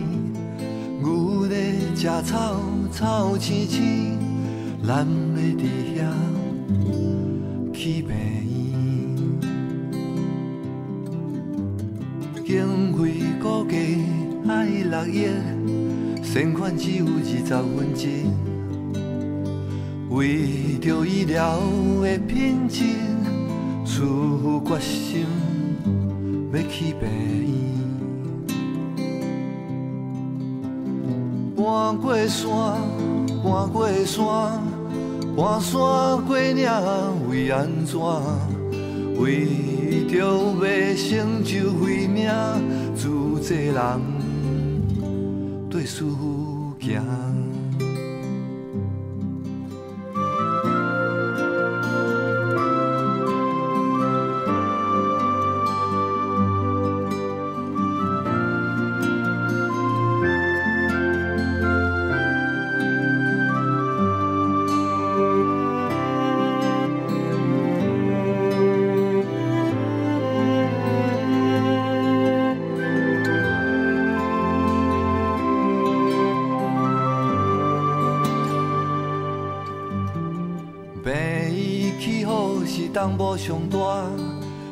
[1.02, 1.56] 牛在
[1.96, 2.60] 食草，
[2.92, 4.18] 草青青，
[4.86, 5.64] 咱要伫
[5.96, 6.00] 遐
[15.00, 15.28] 六亿，
[16.22, 17.42] 善款只有二十
[17.78, 18.10] 分之。
[20.10, 21.60] 为着医疗
[22.02, 22.84] 的品质，
[23.86, 25.26] 出决心
[26.52, 27.50] 要去病院。
[31.56, 32.50] 搬过山，
[33.44, 34.62] 搬过山，
[35.36, 35.80] 搬山
[36.26, 36.68] 过岭，
[37.30, 38.00] 为安怎？
[39.20, 39.48] 为
[40.10, 42.30] 着要成就慧命，
[42.96, 43.08] 自
[43.42, 44.19] 济人
[45.90, 47.19] 对师父行。
[83.02, 83.78] 东部上大，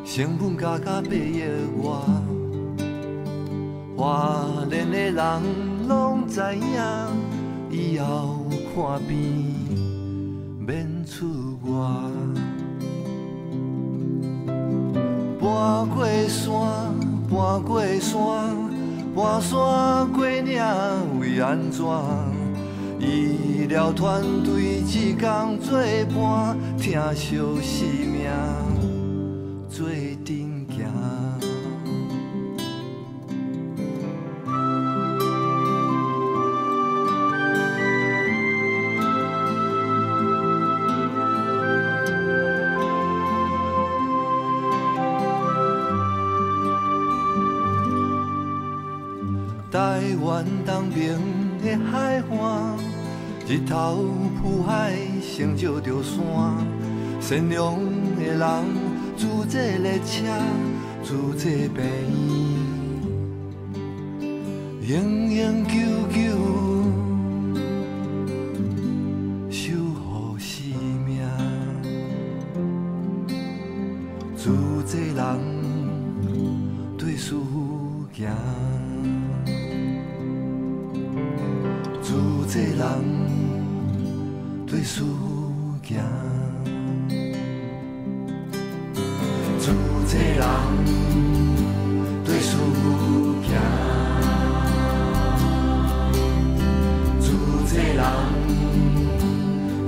[0.06, 1.44] 成本加加八亿
[1.82, 1.88] 外。
[3.96, 6.62] 花莲的人拢知影，
[7.72, 8.44] 以后
[8.76, 9.56] 看病
[10.60, 11.80] 免出外。
[15.40, 16.52] 搬过山，
[17.30, 18.20] 搬过山，
[19.16, 20.62] 搬山过岭
[21.22, 21.86] 为安怎？
[23.00, 25.80] 医疗团队一工做
[26.14, 28.07] 伴，疼惜生命
[29.78, 29.88] 做
[30.26, 30.76] 阵行。
[49.70, 51.20] 台湾东边
[51.62, 52.80] 的海岸，
[53.48, 54.08] 日头
[54.42, 56.18] 浮海，成就着山。
[57.22, 57.76] 善良
[58.16, 58.40] 的人，
[59.18, 60.28] 组这列车，
[61.04, 61.84] 组这病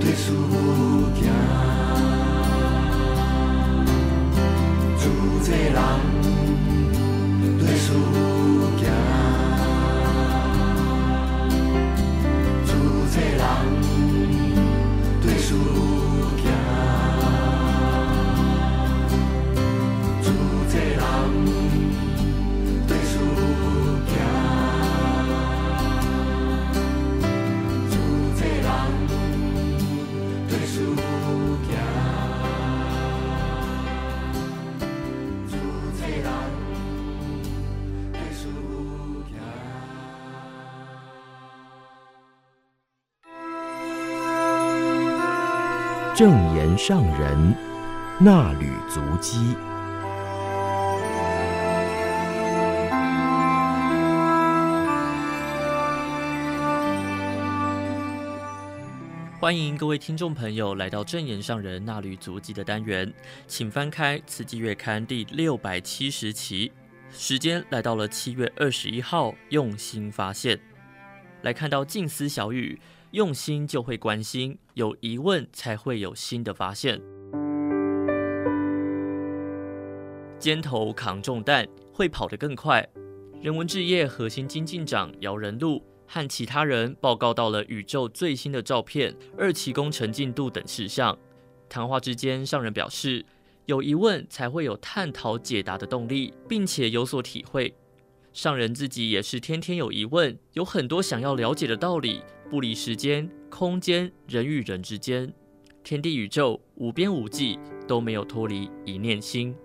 [0.10, 0.32] 对事
[46.20, 47.56] 正言上人
[48.20, 49.56] 那履足迹。
[59.40, 63.14] 欢迎各位听众朋友来到正言上人那履足迹的单元，
[63.48, 66.70] 请翻开《慈济月刊》第六百七十期，
[67.10, 70.60] 时间来到了七月二十一号，用心发现，
[71.44, 72.78] 来看到静思小雨。
[73.12, 77.02] 用心就会关心，有疑问才会有新的发现。
[80.38, 82.88] 肩头扛重担，会跑得更快。
[83.42, 91.18] 人文置业核心精进长姚人禄和其他人报告到了宇宙最新的照片、二期工程进度等事项。
[91.68, 93.26] 谈话之间，上人表示，
[93.66, 97.74] 有疑问才会有探讨解答的动力，并且有所体会。
[98.32, 102.22] 上人自己也是天天有疑问，有很多想要了解的道理。
[102.50, 105.32] 不离时间、空间、人与人之间，
[105.84, 109.56] 天地宇宙无边无际，都没有脱离一念心。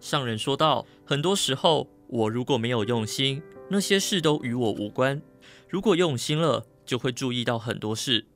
[0.00, 5.20] 上人说道：很多时候，我如果没有用心，那些事都与我无关；
[5.68, 8.26] 如果用心了，就会注意到很多事，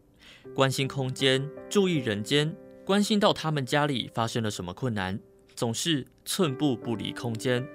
[0.54, 5.18] 关心空间，注意人间，关心到他们家里发生了什么困难，
[5.56, 7.66] 总是寸步不离空间。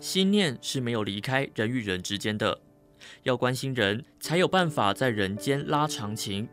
[0.00, 2.60] 心念是没有离开人与人之间的。
[3.22, 6.48] 要关心人，才有办法在人间拉长情。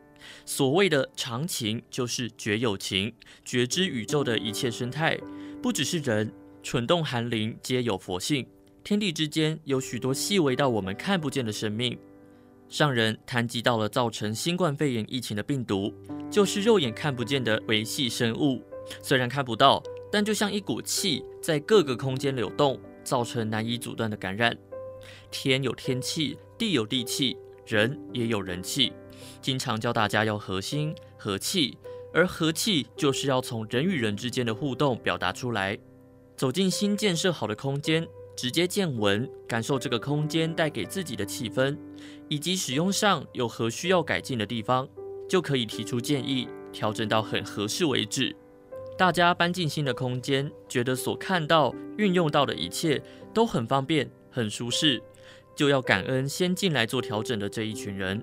[0.45, 5.19] 所谓的长情，就是觉有情，觉知宇宙的一切生态，
[5.61, 6.33] 不只是人，
[6.63, 8.47] 蠢动寒灵皆有佛性。
[8.83, 11.97] 天地之间有许多细微到我们看不见的生命。
[12.67, 15.93] 上人谈及到了造成新冠肺炎疫情的病毒，
[16.31, 18.63] 就是肉眼看不见的维系生物。
[19.03, 19.81] 虽然看不到，
[20.11, 24.57] 但就像一股气在各个空间流动，造成难以阻断的感染。
[25.31, 28.93] 天有天气，地有地气，人也有人气。
[29.41, 31.77] 经常教大家要和心和气，
[32.13, 35.77] 而和气就是要从人与人之间的互动表达出来。
[36.35, 41.77] 走进新建设好的空间，直接见闻，感受这个空间带给自己的气氛，
[42.27, 44.87] 以及使用上有何需要改进的地方，
[45.29, 48.35] 就可以提出建议，调整到很合适为止。
[48.97, 53.01] 大家搬进新的空间，觉得所看到、运用到的一切
[53.33, 54.09] 都很方便。
[54.36, 55.01] 很舒适，
[55.55, 58.21] 就要感恩先进来做调整的这一群人，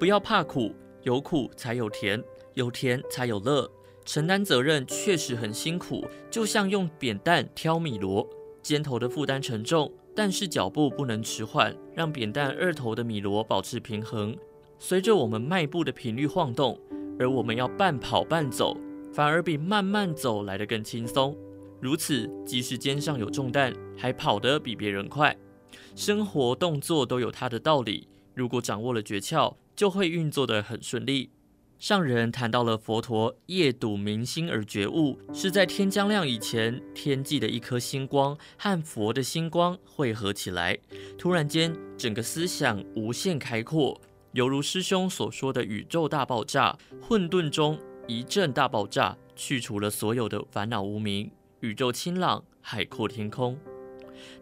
[0.00, 0.74] 不要怕苦，
[1.04, 2.20] 有苦才有甜，
[2.54, 3.70] 有甜才有乐。
[4.04, 8.28] 承担责任确实很辛苦，就像用扁担挑米箩，
[8.62, 14.36] 肩头的负担沉重，但是脚步不能迟缓，让扁担二头的米箩保持平衡。
[14.80, 16.76] 随着我们迈步的频率晃动，
[17.16, 18.76] 而我们要半跑半走，
[19.12, 21.38] 反而比慢慢走来得更轻松。
[21.80, 25.36] 如此，即使肩上有重担，还跑得比别人快。
[25.94, 31.30] 生活动作都有它的道理，如果掌握了诀窍，就会运作得很顺利。
[31.78, 40.76] 上人谈到了佛陀夜睹明星而觉悟，是在天将亮以前，天际的一颗星光和佛的星光汇合起来，
[41.16, 44.00] 突然间，整个思想无限开阔，
[44.32, 47.78] 犹如师兄所说的宇宙大爆炸，混沌中
[48.08, 51.30] 一阵大爆炸，去除了所有的烦恼无明，
[51.60, 53.56] 宇宙清朗，海阔天空。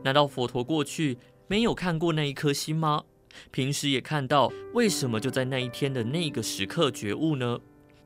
[0.05, 3.05] 难道佛陀过去没有看过那一颗星吗？
[3.51, 7.59] 平时也看到，为什么就在那一天的那个时刻觉悟呢？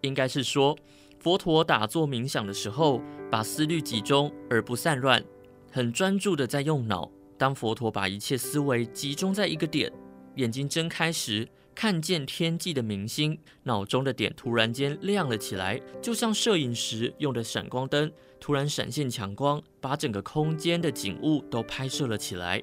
[0.03, 0.77] 应该是说，
[1.19, 5.25] 佛陀打坐冥想的时候，把思虑集中而不散乱，
[5.73, 7.11] 很专注的在用脑。
[7.39, 9.93] 当佛陀把一切思维集中在一个点，
[10.37, 22.63] 眼睛睁开时，看见天际的明星，脑中的点突然间亮了起来，就像摄影时用的闪光灯，突然闪现强光，把整个空间的景物都拍摄了起来。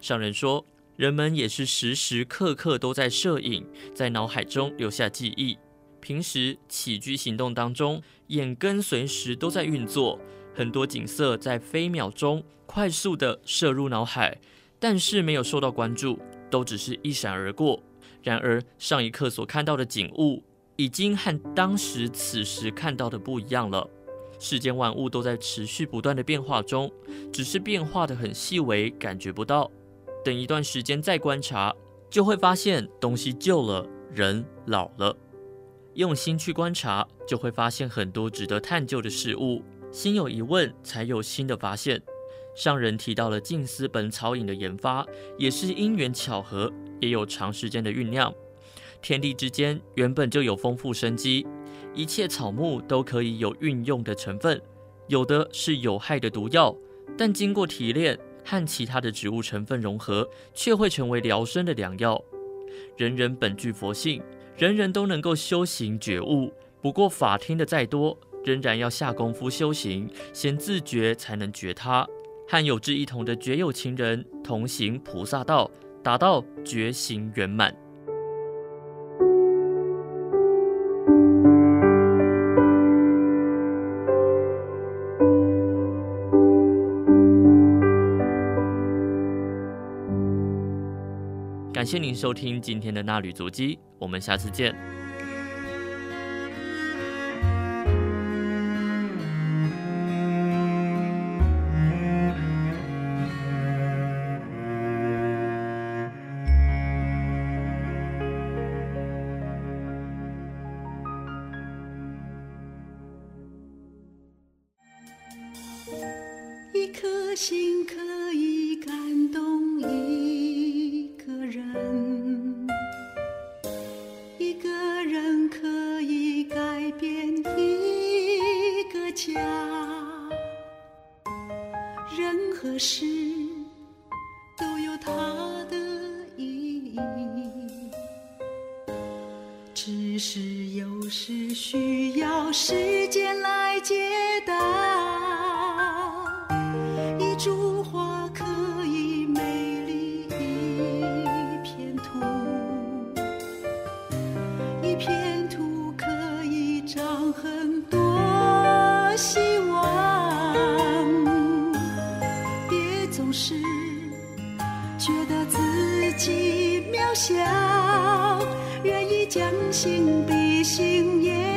[0.00, 0.64] 上人说。
[0.96, 5.56] 人们也是时时刻刻都在摄影，在脑海中留下记忆。
[5.98, 10.20] 平时起居行动当中，眼根随时都在运作，
[10.54, 14.38] 很多景色在飞秒中快速地射入脑海，
[14.78, 16.18] 但是没有受到关注，
[16.50, 17.82] 都只是一闪而过。
[18.22, 20.42] 然而上一刻所看到的景物，
[20.76, 23.88] 已经和当时此时看到的不一样了。
[24.40, 26.90] 世间万物都在持续不断的变化中，
[27.30, 29.70] 只是变化得很细微，感觉不到。
[30.24, 31.72] 等一段时间再观察，
[32.08, 35.14] 就会发现东西旧了，人老了。
[35.94, 39.62] 用心去观察，就会发现很多值得探究的事物。
[39.92, 42.00] 心有疑问，才有新的发现。
[42.56, 48.32] 上人提到了静思本草饮的研发，也是因缘巧合，也有长时间的酝酿。
[49.02, 51.46] 天地之间原本就有丰富生机，
[51.94, 54.60] 一切草木都可以有运用的成分，
[55.08, 56.74] 有的是有害的毒药，
[57.16, 58.18] 但经过提炼。
[58.42, 62.20] 和其他的植物成分融合，却会成为疗身的良药。
[62.96, 64.20] 人人本具佛性，
[64.56, 66.50] 人人都能够修行觉悟。
[66.80, 72.04] 不过法听得再多，仍然要下功夫修行，先自觉才能觉他。
[72.48, 75.70] 和有志一同的觉有情人同行菩萨道，
[76.02, 77.72] 达到觉行圆满。
[91.90, 94.72] 谢您收听今天的纳履足迹，我们下次见。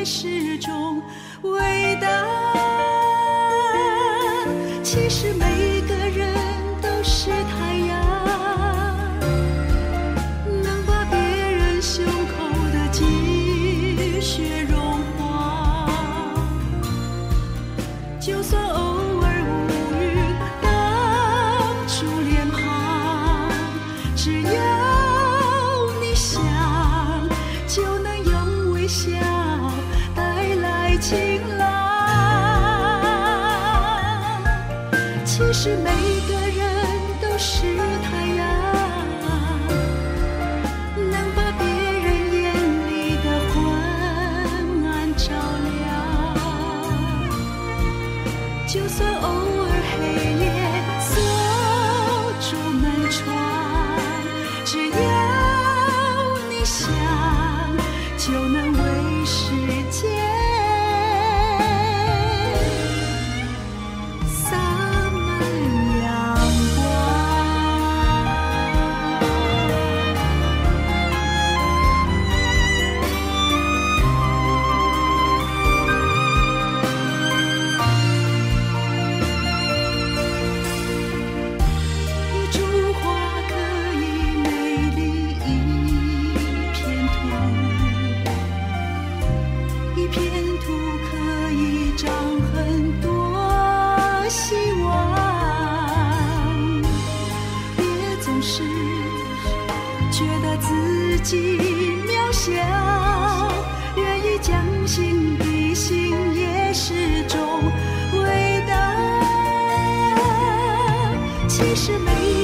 [0.03, 0.32] 只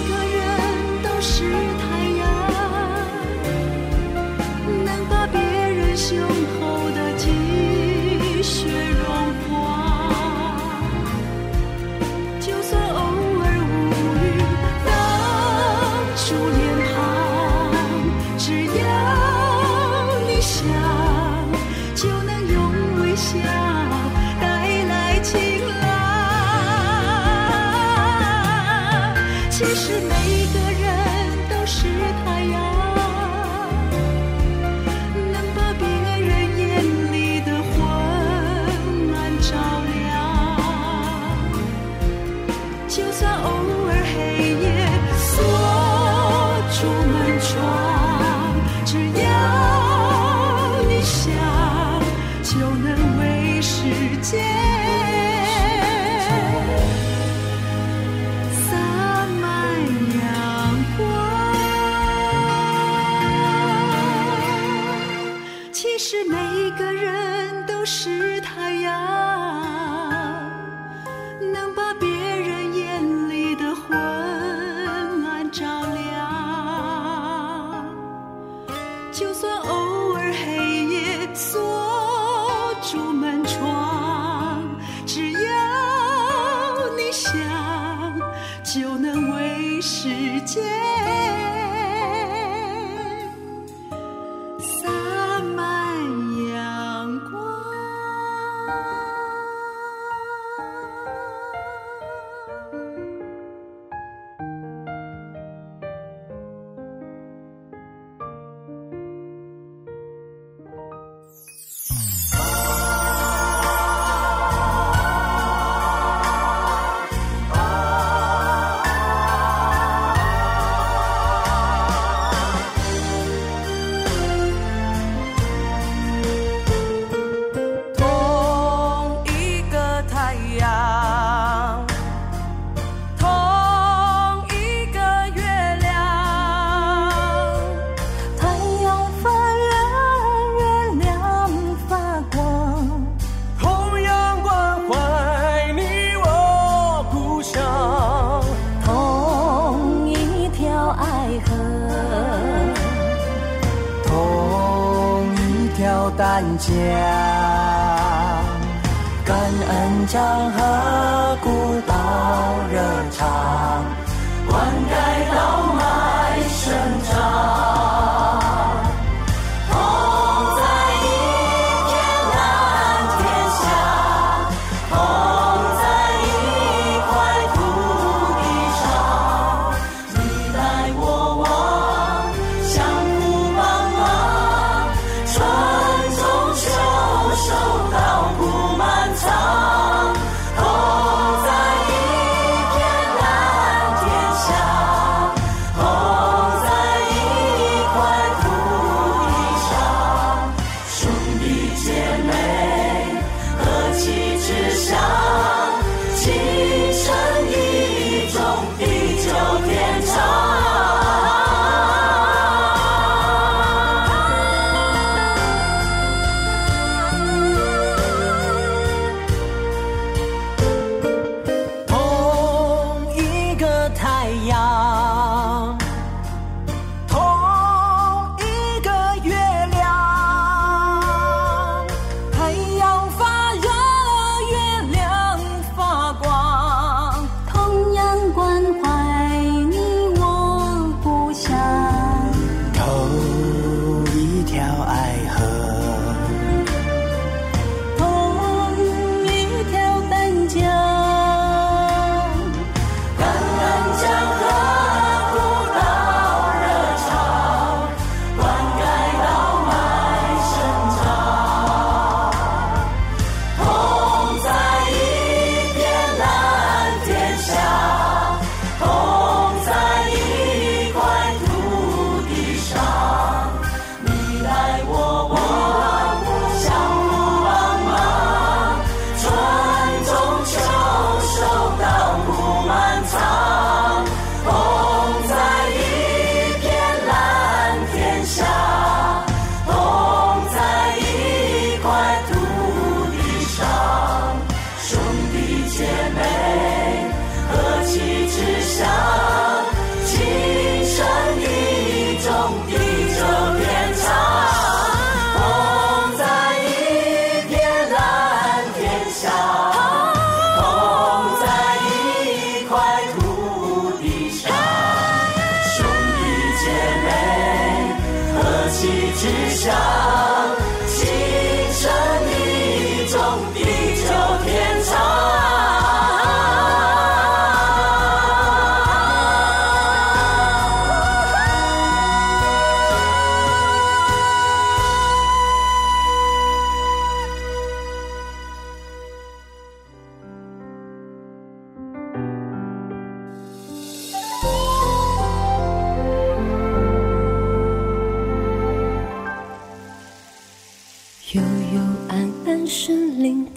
[0.02, 1.44] 每个人都是
[1.82, 1.89] 他。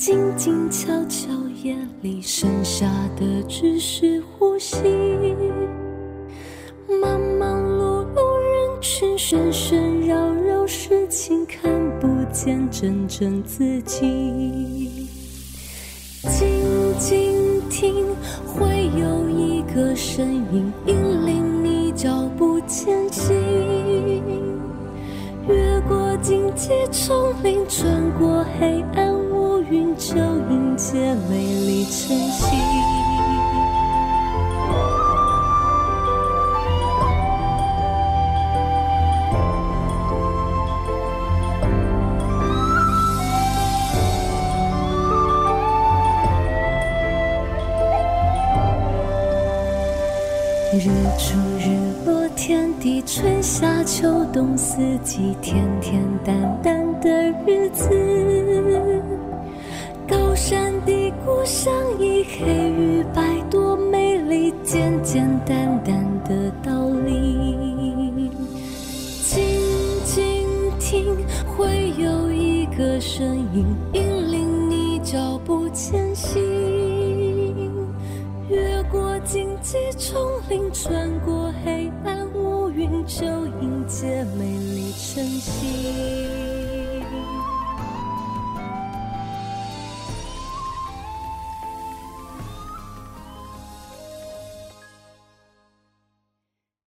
[0.04, 1.30] 静静悄悄
[1.62, 4.20] 夜里剩下的只是